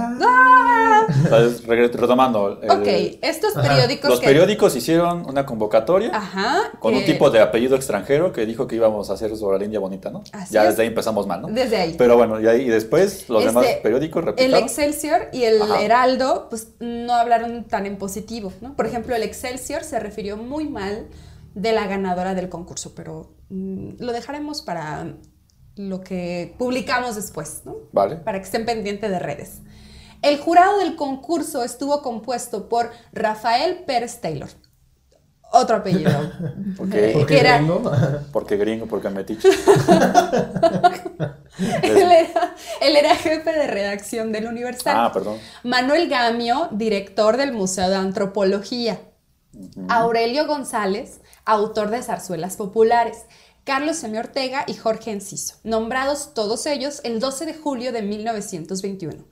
[1.27, 2.59] Entonces, retomando.
[2.62, 3.69] el- Ok, estos Ajá.
[3.69, 4.27] periódicos Los que...
[4.27, 6.73] periódicos hicieron una convocatoria Ajá.
[6.81, 9.65] con un que- tipo de apellido extranjero que dijo que íbamos a hacer sobre la
[9.65, 10.23] India bonita, ¿no?
[10.33, 10.71] Así ya es.
[10.71, 11.49] desde ahí empezamos mal, ¿no?
[11.49, 11.95] Desde ahí.
[11.99, 14.65] Pero bueno, y, ahí- y después los Este, demás periódicos El replicaron.
[14.65, 15.83] Excelsior y el Ajá.
[15.83, 18.75] Heraldo, pues no hablaron tan en positivo, ¿no?
[18.77, 21.07] Por ejemplo, el Excelsior se refirió muy mal
[21.55, 25.15] de la ganadora del concurso, pero mm, lo dejaremos para
[25.77, 27.77] lo que publicamos después, ¿no?
[27.93, 28.17] Vale.
[28.17, 29.59] Para que estén pendientes de redes.
[30.27, 34.49] El jurado del concurso estuvo compuesto por Rafael Pérez Taylor.
[35.53, 36.11] otro apellido.
[36.79, 36.93] Ok.
[36.95, 37.81] Eh, ¿Por qué era, gringo?
[38.33, 39.49] Porque gringo, porque metiche.
[41.83, 44.97] él, era, él era jefe de redacción del Universal.
[44.99, 45.39] Ah, perdón.
[45.62, 49.01] Manuel Gamio, director del Museo de Antropología.
[49.89, 53.27] Aurelio González, autor de Zarzuelas Populares.
[53.67, 54.17] Carlos M.
[54.17, 59.25] Ortega y Jorge Enciso, nombrados todos ellos el 12 de julio de 1921,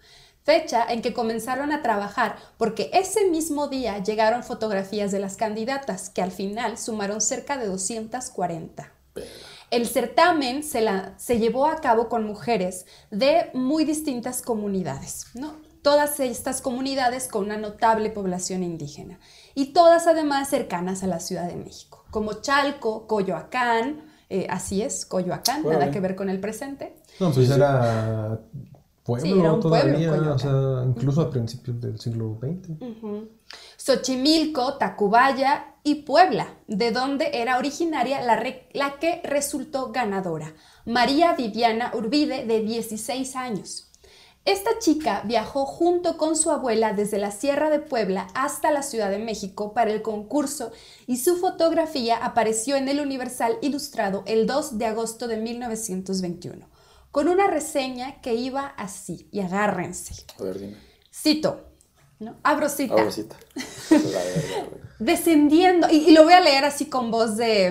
[0.44, 6.10] fecha en que comenzaron a trabajar porque ese mismo día llegaron fotografías de las candidatas,
[6.10, 8.92] que al final sumaron cerca de 240.
[9.70, 15.56] El certamen se, la- se llevó a cabo con mujeres de muy distintas comunidades, ¿no?
[15.82, 19.18] Todas estas comunidades con una notable población indígena
[19.54, 25.04] y todas además cercanas a la Ciudad de México, como Chalco, Coyoacán, eh, así es,
[25.04, 26.96] Coyoacán, nada que ver con el presente.
[27.20, 28.40] No, pues era
[29.04, 30.32] pueblo Sí, era un pueblo, todavía, Coyoacán.
[30.32, 32.70] o sea, incluso a principios del siglo XX.
[33.76, 40.54] Xochimilco, Tacubaya y Puebla, de donde era originaria la, la que resultó ganadora,
[40.86, 43.90] María Viviana Urbide, de 16 años.
[44.46, 49.08] Esta chica viajó junto con su abuela desde la Sierra de Puebla hasta la Ciudad
[49.08, 50.70] de México para el concurso
[51.06, 56.66] y su fotografía apareció en el Universal Ilustrado el 2 de agosto de 1921,
[57.14, 60.24] con una reseña que iba así, y agárrense.
[60.36, 60.76] A ver, dime.
[61.14, 61.68] Cito,
[62.18, 62.38] ¿no?
[62.42, 62.96] Abro cita.
[62.96, 63.38] Verga,
[64.68, 64.82] güey.
[64.98, 67.70] Descendiendo, y, y lo voy a leer así con voz de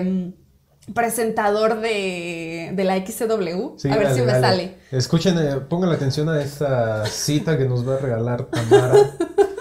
[0.86, 3.76] mm, presentador de, de la XCW.
[3.76, 4.40] Sí, a ver dale, si me dale.
[4.40, 4.78] sale.
[4.90, 8.94] Escuchen, eh, pongan atención a esta cita que nos va a regalar Tamara.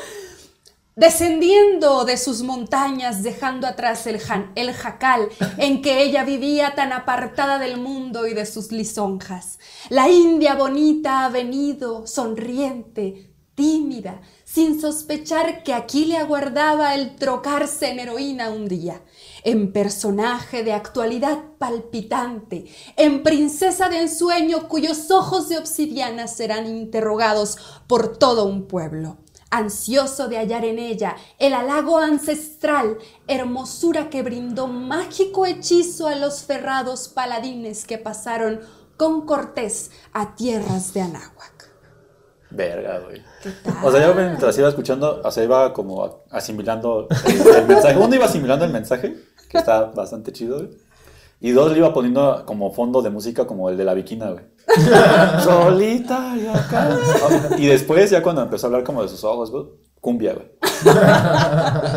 [0.96, 4.22] Descendiendo de sus montañas, dejando atrás el,
[4.54, 9.58] el jacal en que ella vivía tan apartada del mundo y de sus lisonjas.
[9.90, 17.90] La India bonita ha venido, sonriente, tímida, sin sospechar que aquí le aguardaba el trocarse
[17.90, 19.02] en heroína un día,
[19.44, 22.66] en personaje de actualidad palpitante,
[22.98, 29.23] en princesa de ensueño cuyos ojos de obsidiana serán interrogados por todo un pueblo
[29.54, 36.44] ansioso de hallar en ella el halago ancestral, hermosura que brindó mágico hechizo a los
[36.44, 38.62] ferrados paladines que pasaron
[38.98, 41.70] con Cortés a tierras de Anáhuac.
[42.50, 43.22] Verga, güey.
[43.42, 43.76] ¿Qué tal?
[43.84, 47.98] O sea, yo mientras iba escuchando, o sea, iba como asimilando el, el mensaje.
[47.98, 49.16] Uno iba asimilando el mensaje,
[49.50, 50.70] que está bastante chido, güey.
[51.42, 54.46] Y dos, le iba poniendo como fondo de música como el de la viquina, güey.
[55.44, 57.00] Solita y acá.
[57.58, 59.66] Y después, ya cuando empezó a hablar como de sus ojos, güey,
[60.02, 60.48] cumbia, güey.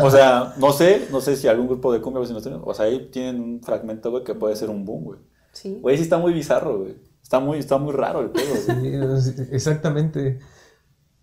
[0.03, 2.61] O sea, no sé, no sé si algún grupo de cumbia, güey, si no tienen-
[2.63, 5.19] o sea, ahí tienen un fragmento, güey, que puede ser un boom, güey.
[5.51, 5.79] Sí.
[5.81, 6.95] Güey, sí está muy bizarro, güey.
[7.21, 9.21] Está muy, está muy raro el pedo, güey.
[9.21, 10.39] Sí, exactamente.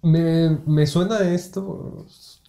[0.02, 2.04] Me, me suena esto,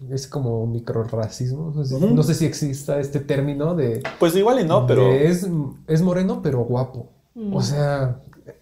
[0.09, 1.71] es como microracismo.
[1.73, 5.29] No sé, no sé si exista este término de, Pues igual y no, pero de
[5.29, 5.47] es,
[5.87, 7.13] es moreno pero guapo.
[7.53, 8.21] O sea,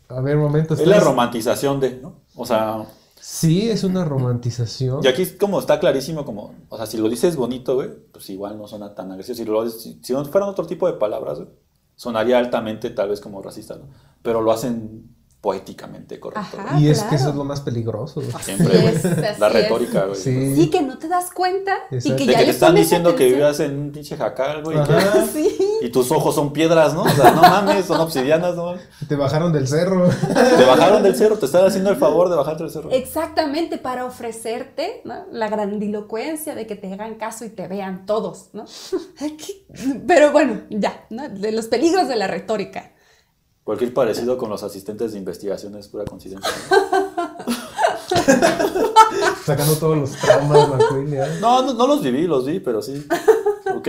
[0.09, 0.79] a ver, momentos.
[0.79, 2.21] es la romantización de, ¿no?
[2.35, 2.85] O sea,
[3.25, 4.99] Sí, es una romantización.
[5.01, 8.29] y aquí es como está clarísimo, como, o sea, si lo dices bonito, güey, pues
[8.29, 9.37] igual no suena tan agresivo.
[9.37, 11.49] Si, lo, si, si no fueran otro tipo de palabras, güey,
[11.95, 13.87] sonaría altamente tal vez como racista, ¿no?
[14.21, 15.12] Pero lo hacen
[15.43, 16.57] poéticamente correcto.
[16.57, 16.79] Ajá.
[16.79, 17.09] y es claro.
[17.09, 18.21] que eso es lo más peligroso.
[18.39, 18.93] Siempre, güey.
[19.39, 20.15] La retórica, güey.
[20.15, 20.55] Sí.
[20.55, 23.25] Sí, que no te das cuenta y que De ya que te están diciendo que
[23.25, 24.93] vivas en un pinche jacal, güey, que-.
[25.33, 25.57] Sí.
[25.81, 27.01] y tus ojos son piedras, ¿no?
[27.01, 28.75] O sea, no mames, son obsidianas, ¿no?
[29.05, 30.09] Te bajaron del cerro.
[30.57, 32.89] Te bajaron del cerro, te están haciendo el favor de bajarte del cerro.
[32.91, 35.25] Exactamente, para ofrecerte ¿no?
[35.29, 38.63] la grandilocuencia de que te hagan caso y te vean todos, ¿no?
[40.07, 41.27] Pero bueno, ya, ¿no?
[41.27, 42.92] De los peligros de la retórica.
[43.63, 46.51] Cualquier parecido con los asistentes de investigación es pura coincidencia.
[46.69, 46.77] ¿no?
[49.45, 51.39] Sacando todos los traumas, McQueen.
[51.39, 53.05] No, no, no los viví, los vi, pero sí.
[53.73, 53.87] Ok.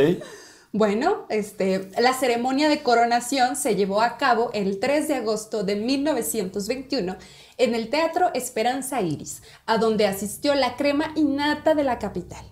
[0.72, 5.76] Bueno, este, la ceremonia de coronación se llevó a cabo el 3 de agosto de
[5.76, 7.16] 1921
[7.58, 12.44] en el Teatro Esperanza Iris, a donde asistió la crema innata de la capital.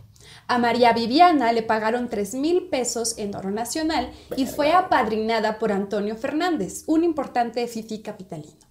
[0.53, 5.73] A María Viviana le pagaron 3 mil pesos en oro nacional y fue apadrinada por
[5.73, 8.67] Antonio Fernández, un importante fifi capitalino.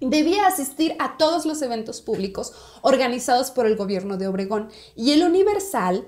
[0.00, 5.22] Debía asistir a todos los eventos públicos organizados por el gobierno de Obregón y el
[5.22, 6.06] Universal,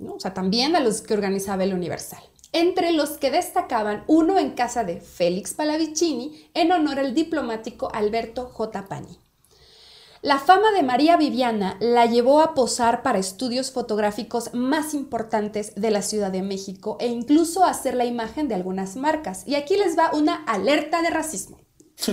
[0.00, 0.14] ¿no?
[0.14, 2.24] o sea, también a los que organizaba el Universal.
[2.50, 8.46] Entre los que destacaban uno en casa de Félix Palavicini en honor al diplomático Alberto
[8.46, 8.88] J.
[8.88, 9.20] Pani.
[10.22, 15.90] La fama de María Viviana la llevó a posar para estudios fotográficos más importantes de
[15.90, 19.44] la Ciudad de México e incluso a hacer la imagen de algunas marcas.
[19.46, 21.62] Y aquí les va una alerta de racismo.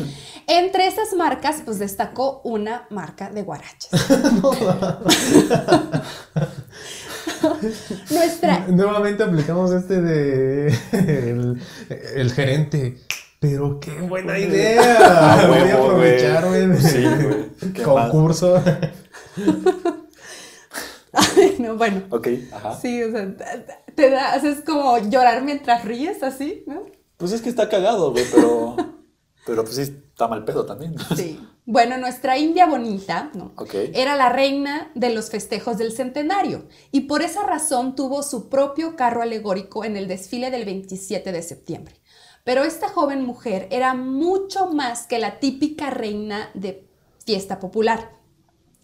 [0.47, 3.91] Entre esas marcas, pues destacó una marca de guaraches.
[8.09, 11.61] Nuestra Nuevamente aplicamos este de el,
[12.15, 13.01] el gerente.
[13.39, 15.45] Pero qué buena idea.
[15.47, 16.77] Voy a huevo, güey.
[16.79, 17.73] Sí, güey.
[17.83, 18.61] Concurso.
[21.59, 22.03] no, bueno.
[22.09, 22.79] Ok, ajá.
[22.79, 23.27] Sí, o sea,
[23.95, 26.85] te- da, haces como llorar mientras ríes, así, ¿no?
[27.17, 28.75] Pues es que está cagado, güey, pero.
[29.45, 30.95] Pero pues sí, está mal pedo también.
[31.15, 31.39] Sí.
[31.65, 33.53] Bueno, nuestra India bonita, ¿no?
[33.55, 33.73] Ok.
[33.93, 38.97] Era la reina de los festejos del centenario y por esa razón tuvo su propio
[38.97, 41.95] carro alegórico en el desfile del 27 de septiembre.
[42.47, 46.87] Pero esta joven mujer era mucho más que la típica reina de
[47.25, 48.13] fiesta popular.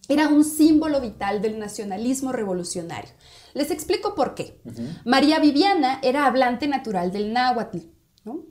[0.06, 3.10] Era un símbolo vital del nacionalismo revolucionario.
[3.54, 4.60] Les explico por qué.
[5.06, 7.78] María Viviana era hablante natural del náhuatl,
[8.26, 8.42] ¿no?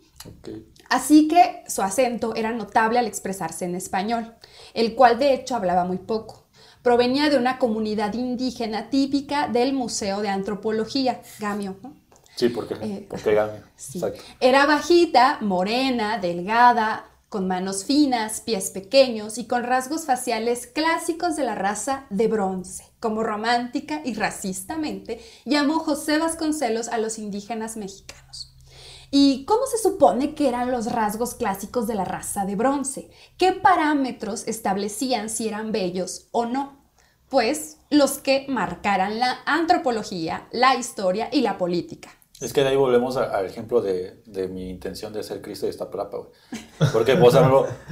[0.90, 4.34] Así que su acento era notable al expresarse en español,
[4.74, 6.48] el cual de hecho hablaba muy poco.
[6.82, 11.78] Provenía de una comunidad indígena típica del Museo de Antropología, Gamio.
[11.84, 12.03] ¿no?
[12.36, 13.38] Sí, porque, Eh, porque.
[13.76, 14.00] Sí.
[14.00, 14.22] Exacto.
[14.40, 21.44] Era bajita, morena, delgada, con manos finas, pies pequeños y con rasgos faciales clásicos de
[21.44, 22.86] la raza de bronce.
[23.00, 28.54] Como romántica y racistamente llamó José Vasconcelos a los indígenas mexicanos.
[29.10, 33.10] ¿Y cómo se supone que eran los rasgos clásicos de la raza de bronce?
[33.38, 36.84] ¿Qué parámetros establecían si eran bellos o no?
[37.30, 42.10] Pues los que marcaran la antropología, la historia y la política.
[42.44, 45.72] Es que de ahí volvemos al ejemplo de, de mi intención de ser Cristo de
[45.72, 46.30] esta plapa, güey.
[46.92, 47.50] Porque, o sea,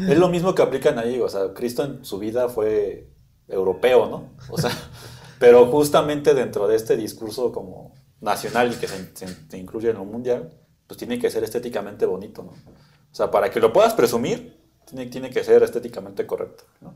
[0.09, 3.07] es lo mismo que aplican ahí, o sea, Cristo en su vida fue
[3.47, 4.29] europeo, ¿no?
[4.49, 4.71] O sea,
[5.39, 10.51] pero justamente dentro de este discurso como nacional y que se, incluye en lo mundial,
[10.87, 12.51] pues tiene que ser estéticamente bonito, ¿no?
[12.51, 16.95] O sea, para que lo puedas presumir, tiene, tiene que ser estéticamente correcto, ¿no?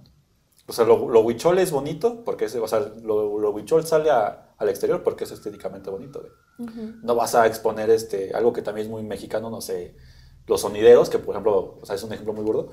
[0.68, 4.10] O sea, lo, lo huichol es bonito porque es, o sea, lo, lo huichol sale
[4.10, 6.24] a- al exterior porque es estéticamente bonito.
[7.04, 9.96] No vas a exponer este, algo que también es muy mexicano, no sé,
[10.48, 12.72] los sonideros, que por ejemplo, o sea, es un ejemplo muy burdo,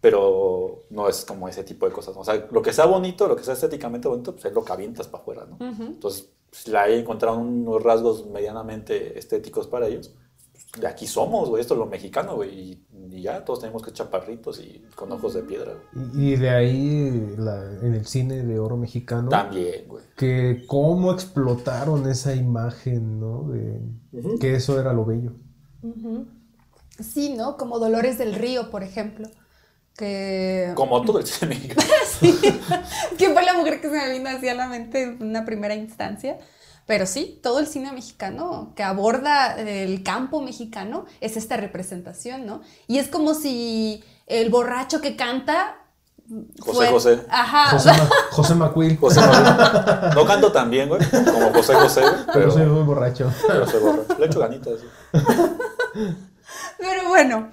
[0.00, 2.14] pero no es como ese tipo de cosas.
[2.14, 2.20] ¿no?
[2.20, 4.72] O sea, lo que sea bonito, lo que sea estéticamente bonito, pues es lo que
[4.72, 5.56] avientas para afuera, ¿no?
[5.60, 10.14] Entonces, pues, la he encontrado unos rasgos medianamente estéticos para ellos.
[10.80, 13.92] De aquí somos, güey, esto es lo mexicano, güey, y, y ya, todos tenemos que
[13.92, 15.72] chaparritos y con ojos de piedra.
[16.14, 19.28] Y, y de ahí la- en el cine de oro mexicano.
[19.28, 20.02] También, güey.
[20.16, 23.44] Que cómo explotaron esa imagen, ¿no?
[23.50, 23.80] De
[24.40, 25.32] que eso era lo bello.
[26.98, 27.56] Sí, ¿no?
[27.56, 29.28] Como Dolores del Río, por ejemplo.
[29.96, 31.82] Que, Como todo el cine mexicano.
[32.20, 32.32] Sí,
[33.18, 35.74] que fue la mujer que se me vino así a la mente en una primera
[35.74, 36.38] instancia.
[36.86, 42.60] Pero sí, todo el cine mexicano que aborda el campo mexicano es esta representación, ¿no?
[42.86, 45.78] Y es como si el borracho que canta...
[46.60, 47.20] José José.
[47.30, 47.70] Ajá.
[47.70, 48.96] José, Ma- José McQueen.
[48.98, 50.14] José Manuel.
[50.14, 53.30] No canto tan bien, güey, como José José, Pero pero, soy muy borracho.
[53.46, 54.02] pero se borra.
[54.18, 54.74] Le echo ganitas.
[56.78, 57.48] Pero bueno,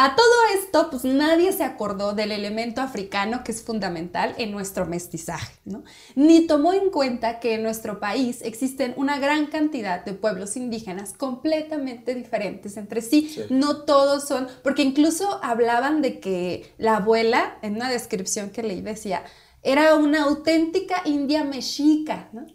[0.00, 4.86] a todo esto, pues nadie se acordó del elemento africano que es fundamental en nuestro
[4.86, 5.82] mestizaje, ¿no?
[6.14, 11.14] Ni tomó en cuenta que en nuestro país existen una gran cantidad de pueblos indígenas
[11.14, 13.28] completamente diferentes entre sí.
[13.28, 13.42] Sí.
[13.50, 18.80] No todos son, porque incluso hablaban de que la abuela, en una descripción que leí,
[18.82, 19.24] decía,
[19.64, 22.46] era una auténtica india mexica, ¿no?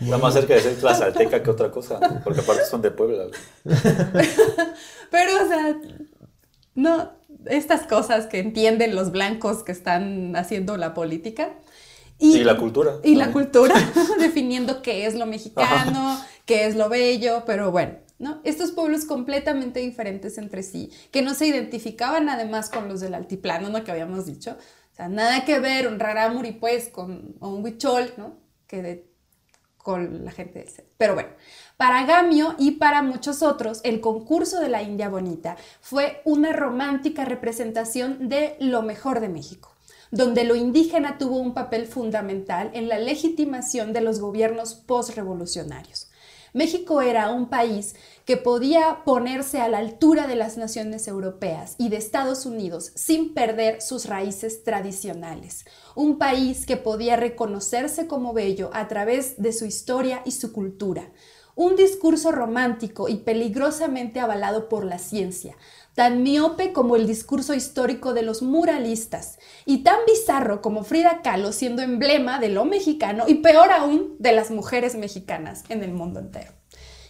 [0.00, 3.26] Está más cerca de ser tlaxalteca que otra cosa, porque aparte son de Puebla.
[5.10, 5.76] Pero, o sea,
[6.74, 7.12] no,
[7.46, 11.54] estas cosas que entienden los blancos que están haciendo la política.
[12.18, 12.96] Y la cultura.
[13.04, 13.74] Y la cultura,
[14.18, 18.40] definiendo qué es lo mexicano, qué es lo bello, pero bueno, ¿no?
[18.44, 23.68] Estos pueblos completamente diferentes entre sí, que no se identificaban además con los del altiplano,
[23.68, 23.84] ¿no?
[23.84, 24.56] Que habíamos dicho.
[24.92, 28.47] O sea, nada que ver un rarámuri, pues, con o un huichol, ¿no?
[28.68, 29.08] Que de,
[29.78, 30.92] con la gente del centro.
[30.98, 31.30] Pero bueno,
[31.76, 37.24] para Gamio y para muchos otros, el concurso de la India Bonita fue una romántica
[37.24, 39.74] representación de lo mejor de México,
[40.10, 46.10] donde lo indígena tuvo un papel fundamental en la legitimación de los gobiernos postrevolucionarios.
[46.52, 47.94] México era un país
[48.28, 53.32] que podía ponerse a la altura de las naciones europeas y de Estados Unidos sin
[53.32, 55.64] perder sus raíces tradicionales.
[55.94, 61.10] Un país que podía reconocerse como bello a través de su historia y su cultura.
[61.54, 65.56] Un discurso romántico y peligrosamente avalado por la ciencia,
[65.94, 71.50] tan miope como el discurso histórico de los muralistas y tan bizarro como Frida Kahlo
[71.52, 76.20] siendo emblema de lo mexicano y peor aún de las mujeres mexicanas en el mundo
[76.20, 76.52] entero.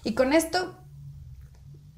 [0.05, 0.77] Y con esto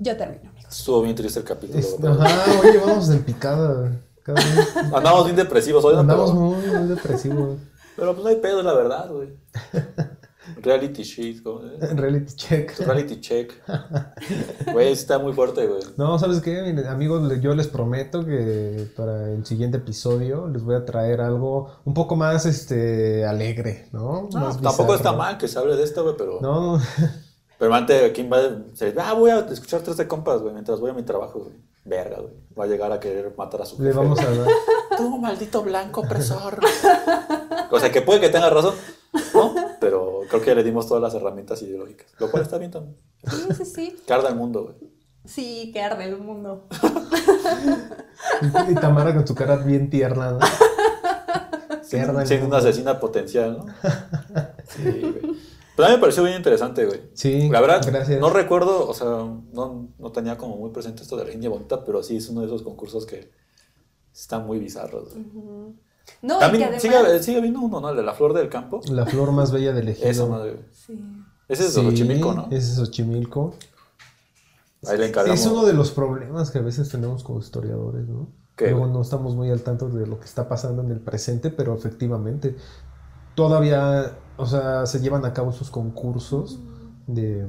[0.00, 0.76] yo termino, amigos.
[0.78, 1.78] Estuvo bien triste el capítulo.
[1.78, 2.12] Es- güey.
[2.12, 4.00] Ajá, oye, vamos en picada.
[4.22, 4.76] Cada vez.
[4.92, 5.96] Andamos bien depresivos hoy.
[5.96, 7.58] Andamos Pero- muy, muy depresivos.
[7.96, 9.28] Pero pues no hay pedo, la verdad, güey.
[10.62, 11.96] Reality shit, ¿cómo es?
[11.96, 12.76] Reality check.
[12.80, 13.52] Reality check.
[14.72, 15.80] Güey, está muy fuerte, güey.
[15.96, 16.62] No, ¿sabes qué?
[16.62, 21.70] Miren, amigos, yo les prometo que para el siguiente episodio les voy a traer algo
[21.84, 24.28] un poco más este alegre, ¿no?
[24.32, 24.94] No, Más tampoco bizarro.
[24.96, 26.38] está mal que se hable de esto, güey, pero.
[26.40, 26.82] No, no.
[27.60, 30.80] Pero antes, ¿quién va a se Ah, voy a escuchar tres de compas, güey, mientras
[30.80, 31.56] voy a mi trabajo, güey.
[31.84, 32.32] Verga, güey.
[32.58, 34.38] Va a llegar a querer matar a su le jefe, vamos güey.
[34.38, 34.48] a dar.
[34.96, 36.58] Tú, maldito blanco opresor.
[37.70, 38.74] o sea, que puede que tenga razón,
[39.34, 39.54] ¿no?
[39.78, 42.06] Pero creo que le dimos todas las herramientas ideológicas.
[42.18, 42.96] Lo cual está bien también.
[43.30, 43.96] Sí, sí, sí.
[44.06, 44.90] Carda el mundo, güey.
[45.26, 46.66] Sí, que arde el mundo.
[48.70, 50.38] Y Tamara con su cara bien tierna, ¿no?
[51.92, 53.66] El Siendo una asesina potencial, ¿no?
[54.68, 55.36] Sí, güey.
[55.76, 57.00] Pero a mí me pareció bien interesante, güey.
[57.14, 58.20] Sí, La verdad, gracias.
[58.20, 61.84] no recuerdo, o sea, no, no tenía como muy presente esto de la India Bonita,
[61.84, 63.30] pero sí es uno de esos concursos que
[64.12, 65.14] están muy bizarros.
[65.14, 65.24] güey.
[66.22, 66.82] No, y que También además...
[66.82, 67.90] sigue, sigue habiendo uno, ¿no?
[67.90, 68.80] El de la flor del campo.
[68.90, 70.08] La flor más bella del ejido.
[70.08, 70.64] Esa madre, güey.
[70.72, 71.00] Sí.
[71.48, 72.46] Ese es Xochimilco, ¿no?
[72.50, 73.54] Ese es Xochimilco.
[74.86, 75.40] Ahí le encargamos.
[75.40, 78.28] Es uno de los problemas que a veces tenemos como historiadores, ¿no?
[78.56, 81.50] ¿Qué, Luego no estamos muy al tanto de lo que está pasando en el presente,
[81.50, 82.56] pero efectivamente
[83.48, 86.58] todavía, o sea, se llevan a cabo esos concursos
[87.06, 87.46] de,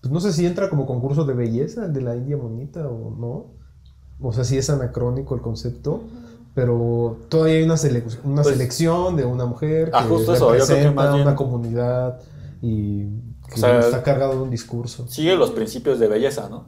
[0.00, 3.10] pues no sé si entra como concurso de belleza, el de la India bonita o
[3.10, 3.46] no,
[4.26, 6.00] o sea, si es anacrónico el concepto,
[6.54, 10.46] pero todavía hay una, selec- una Pues- selección de una mujer que Ah, justo eso,
[10.56, 12.18] yo creo que representa más bien- una comunidad
[12.62, 13.04] y
[13.46, 15.06] que O sea, está cargado de un discurso.
[15.08, 16.64] Sigue los principios de belleza, ¿no?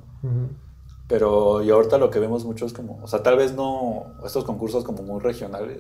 [1.08, 4.44] Pero y ahorita lo que vemos mucho es como, o sea, tal vez no, estos
[4.44, 5.78] concursos como muy regionales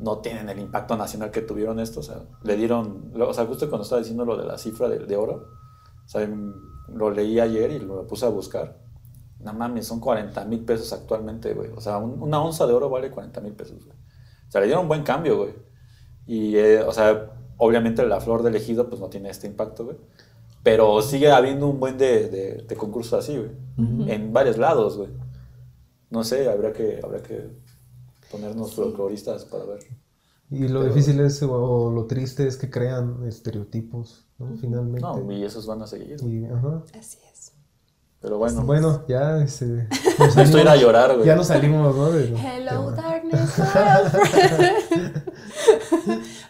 [0.00, 3.68] no tienen el impacto nacional que tuvieron estos, o sea, le dieron, o sea, justo
[3.68, 5.46] cuando estaba diciendo lo de la cifra de, de oro,
[6.04, 6.28] o sea,
[6.88, 8.78] lo leí ayer y lo puse a buscar.
[9.40, 11.70] No mames, son 40 mil pesos actualmente, güey.
[11.76, 13.96] O sea, un- una onza de oro vale 40 mil pesos, güey.
[14.48, 15.54] O sea, le dieron un buen cambio, güey.
[16.26, 19.96] Y, eh, o sea, obviamente la flor del ejido pues no tiene este impacto, güey.
[20.62, 23.50] Pero sigue habiendo un buen de, de, de concursos así, güey.
[24.10, 25.08] En varios lados, güey.
[26.10, 27.50] No sé, habrá que, habrá que
[28.30, 29.80] ponernos folcloristas para ver.
[30.50, 34.56] Y lo Pero- difícil es, o lo triste es que crean estereotipos, ¿no?
[34.60, 35.00] Finalmente.
[35.00, 36.16] No, y esos van a seguir.
[36.24, 36.82] Y, ajá.
[36.98, 37.52] Así es.
[38.20, 39.64] Pero bueno, Bueno, ya, este,
[40.18, 41.26] nos esto salimos- era a llorar, güey.
[41.26, 42.08] Ya nos salimos, ¿no?
[42.14, 42.90] Hello, tema.
[42.92, 43.54] darkness.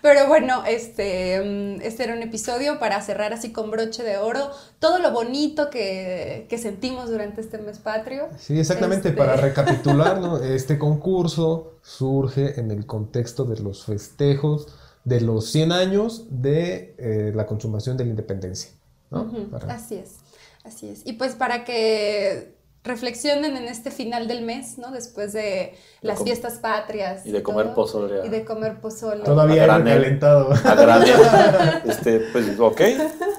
[0.02, 1.40] Pero bueno, este,
[1.78, 5.68] mm, este era un episodio para cerrar así con broche de oro todo lo bonito
[5.70, 8.28] que, que sentimos durante este mes patrio.
[8.38, 9.08] Sí, exactamente.
[9.08, 10.38] Este- Para recapitular, ¿no?
[10.42, 14.68] este concurso surge en el contexto de los festejos
[15.04, 18.70] de los 100 años de eh, la consumación de la independencia.
[19.10, 19.22] ¿no?
[19.22, 20.16] Ujú, Para- Así es,
[20.64, 21.02] así es.
[21.06, 24.90] Y pues para que reflexionen en este final del mes, ¿no?
[24.90, 27.26] Después de las com- fiestas patrias.
[27.26, 28.26] y de comer todo, pozole.
[28.26, 29.22] Y de comer pozole.
[29.22, 30.50] Todavía recalentado.
[30.52, 31.10] A granel.
[31.84, 32.80] Este, pues, ok.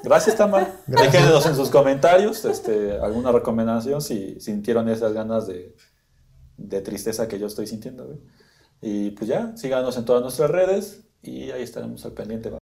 [0.04, 0.72] Gracias, Tamar.
[0.88, 5.76] Déjenos en sus comentarios este, alguna recomendación si sintieron esas ganas de,
[6.58, 8.20] de tristeza que yo estoy sintiendo.
[8.80, 12.50] Y pues ya, síganos en todas nuestras redes y ahí estaremos al pendiente.
[12.52, 12.58] ¿va?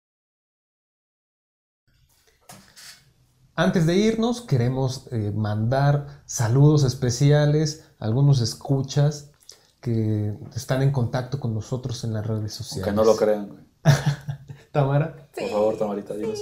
[3.58, 9.32] Antes de irnos, queremos eh, mandar saludos especiales a algunos escuchas
[9.80, 12.88] que están en contacto con nosotros en las redes sociales.
[12.88, 13.48] Aunque no lo crean.
[13.48, 13.62] güey.
[14.74, 15.30] Tamara.
[15.34, 16.40] Por favor, Tamarita, dinos.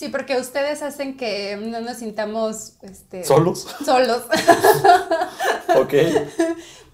[0.00, 3.66] Sí, porque ustedes hacen que no nos sintamos este, ¿Solos?
[3.84, 4.22] solos.
[5.76, 5.92] Ok.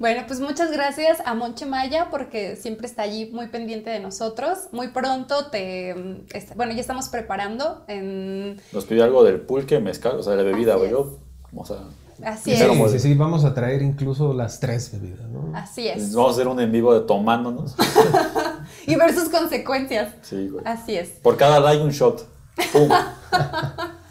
[0.01, 4.59] Bueno, pues muchas gracias a Monche Maya porque siempre está allí muy pendiente de nosotros.
[4.73, 5.95] Muy pronto te...
[5.95, 8.61] mm, est- Bueno, ya estamos preparando en...
[8.73, 10.93] Nos pidió algo del pulque, mezcal, o sea, de la bebida, Así güey.
[10.95, 11.77] o sea,
[12.25, 12.69] Así Sí, es.
[12.69, 15.57] como Sí, sí, sí, vamos a traer incluso las tres bebidas, ¿no?
[15.57, 16.13] Así es.
[16.13, 17.77] vamos a hacer un en vivo de tomándonos.
[18.89, 20.13] Y ver sus consecuencias.
[20.23, 20.65] Sí, güey.
[20.67, 21.09] Así es.
[21.23, 22.36] Por cada like un shot.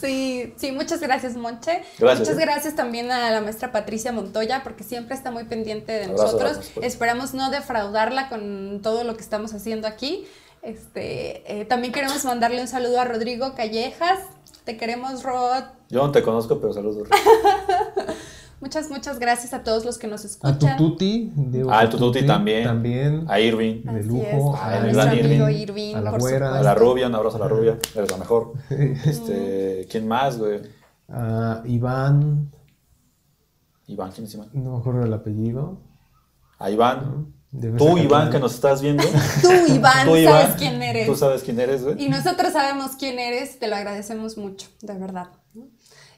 [0.00, 1.82] Sí, sí, muchas gracias, Monche.
[1.98, 2.40] Gracias, Muchas eh.
[2.40, 6.70] gracias también a la maestra Patricia Montoya, porque siempre está muy pendiente de nosotros.
[6.74, 6.86] pues.
[6.86, 10.26] Esperamos no defraudarla con todo lo que estamos haciendo aquí.
[10.62, 14.20] Este, eh, también queremos mandarle un saludo a Rodrigo Callejas.
[14.64, 15.64] Te queremos, Rod.
[15.88, 17.08] Yo no te conozco, pero saludos.
[18.60, 20.76] Muchas, muchas gracias a todos los que nos A escuchan.
[20.78, 21.30] Tututi.
[21.34, 22.64] Diego Ah, el Tututi también.
[22.64, 23.24] También.
[23.28, 23.82] A Irving.
[23.82, 27.14] de lujo, es, a a gran amigo Irving, Irving, a la güera, A rubia, un
[27.14, 27.78] abrazo a la rubia.
[27.94, 28.52] Eres la mejor.
[28.70, 30.60] Este, ¿quién más, güey?
[31.08, 32.50] A Iván.
[33.88, 34.48] Iván, ¿quién es Iván?
[34.54, 35.78] No me acuerdo el apellido.
[36.58, 37.34] A Iván.
[37.50, 39.04] Debe Tú, Iván, que nos estás viendo.
[39.42, 41.06] Tú, Iván, Tú, sabes Iván, quién eres.
[41.06, 42.02] Tú sabes quién eres, güey.
[42.04, 45.28] Y nosotros sabemos quién eres, te lo agradecemos mucho, de verdad.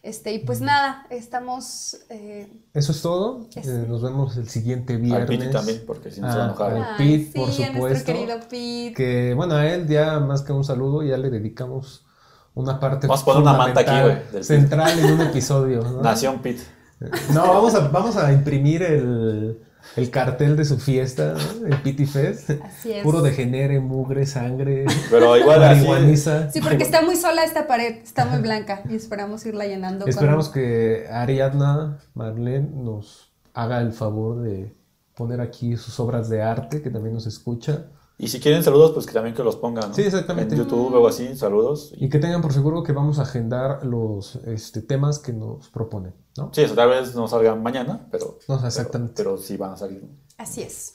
[0.09, 1.99] Este, y pues nada, estamos.
[2.09, 3.47] eh, Eso es todo.
[3.57, 5.29] Eh, nos vemos el siguiente Al viernes.
[5.39, 6.73] Piti también, porque si no se va a Ah, enojar.
[6.77, 8.13] al- Pete, por sí, a nuestro supuesto.
[8.13, 8.95] querido Pete.
[8.97, 12.07] Que bueno, a él ya más que un saludo, ya le dedicamos
[12.55, 15.83] una parte Vamos a poner una manta aquí, güey, del central en un episodio.
[15.83, 16.01] ¿no?
[16.03, 16.59] Nación Pit.
[17.33, 19.61] No, vamos a, vamos a imprimir el,
[19.99, 21.67] el cartel de su fiesta, ¿no?
[21.67, 22.51] el Pity Fest.
[22.63, 23.03] Así es.
[23.03, 26.51] Puro degenere, mugre, sangre, Pero igual marihuaniza.
[26.51, 30.05] Sí, porque está muy sola esta pared, está muy blanca y esperamos irla llenando.
[30.05, 34.75] con- Esperamos que Ariadna Marlene nos haga el favor de
[35.15, 37.87] poner aquí sus obras de arte, que también nos escucha.
[38.21, 39.91] Y si quieren saludos, pues que también que los pongan.
[39.91, 39.95] ¿no?
[39.95, 40.57] Sí, exactamente.
[40.57, 41.93] En YouTube o algo así, saludos.
[41.97, 46.15] Y que tengan por seguro que vamos a agendar los este, temas que nos proponen,
[46.37, 46.51] ¿no?
[46.53, 48.39] Sí, eso tal vez no salgan mañana, pero.
[48.49, 49.15] No, exactamente.
[49.17, 50.03] Pero, pero sí van a salir.
[50.37, 50.95] Así es.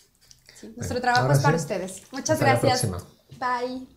[0.60, 1.64] Sí, nuestro Bueno, trabajo es para sí.
[1.64, 2.04] ustedes.
[2.12, 2.86] Muchas Hasta la gracias.
[2.90, 3.10] próxima.
[3.40, 3.93] Bye.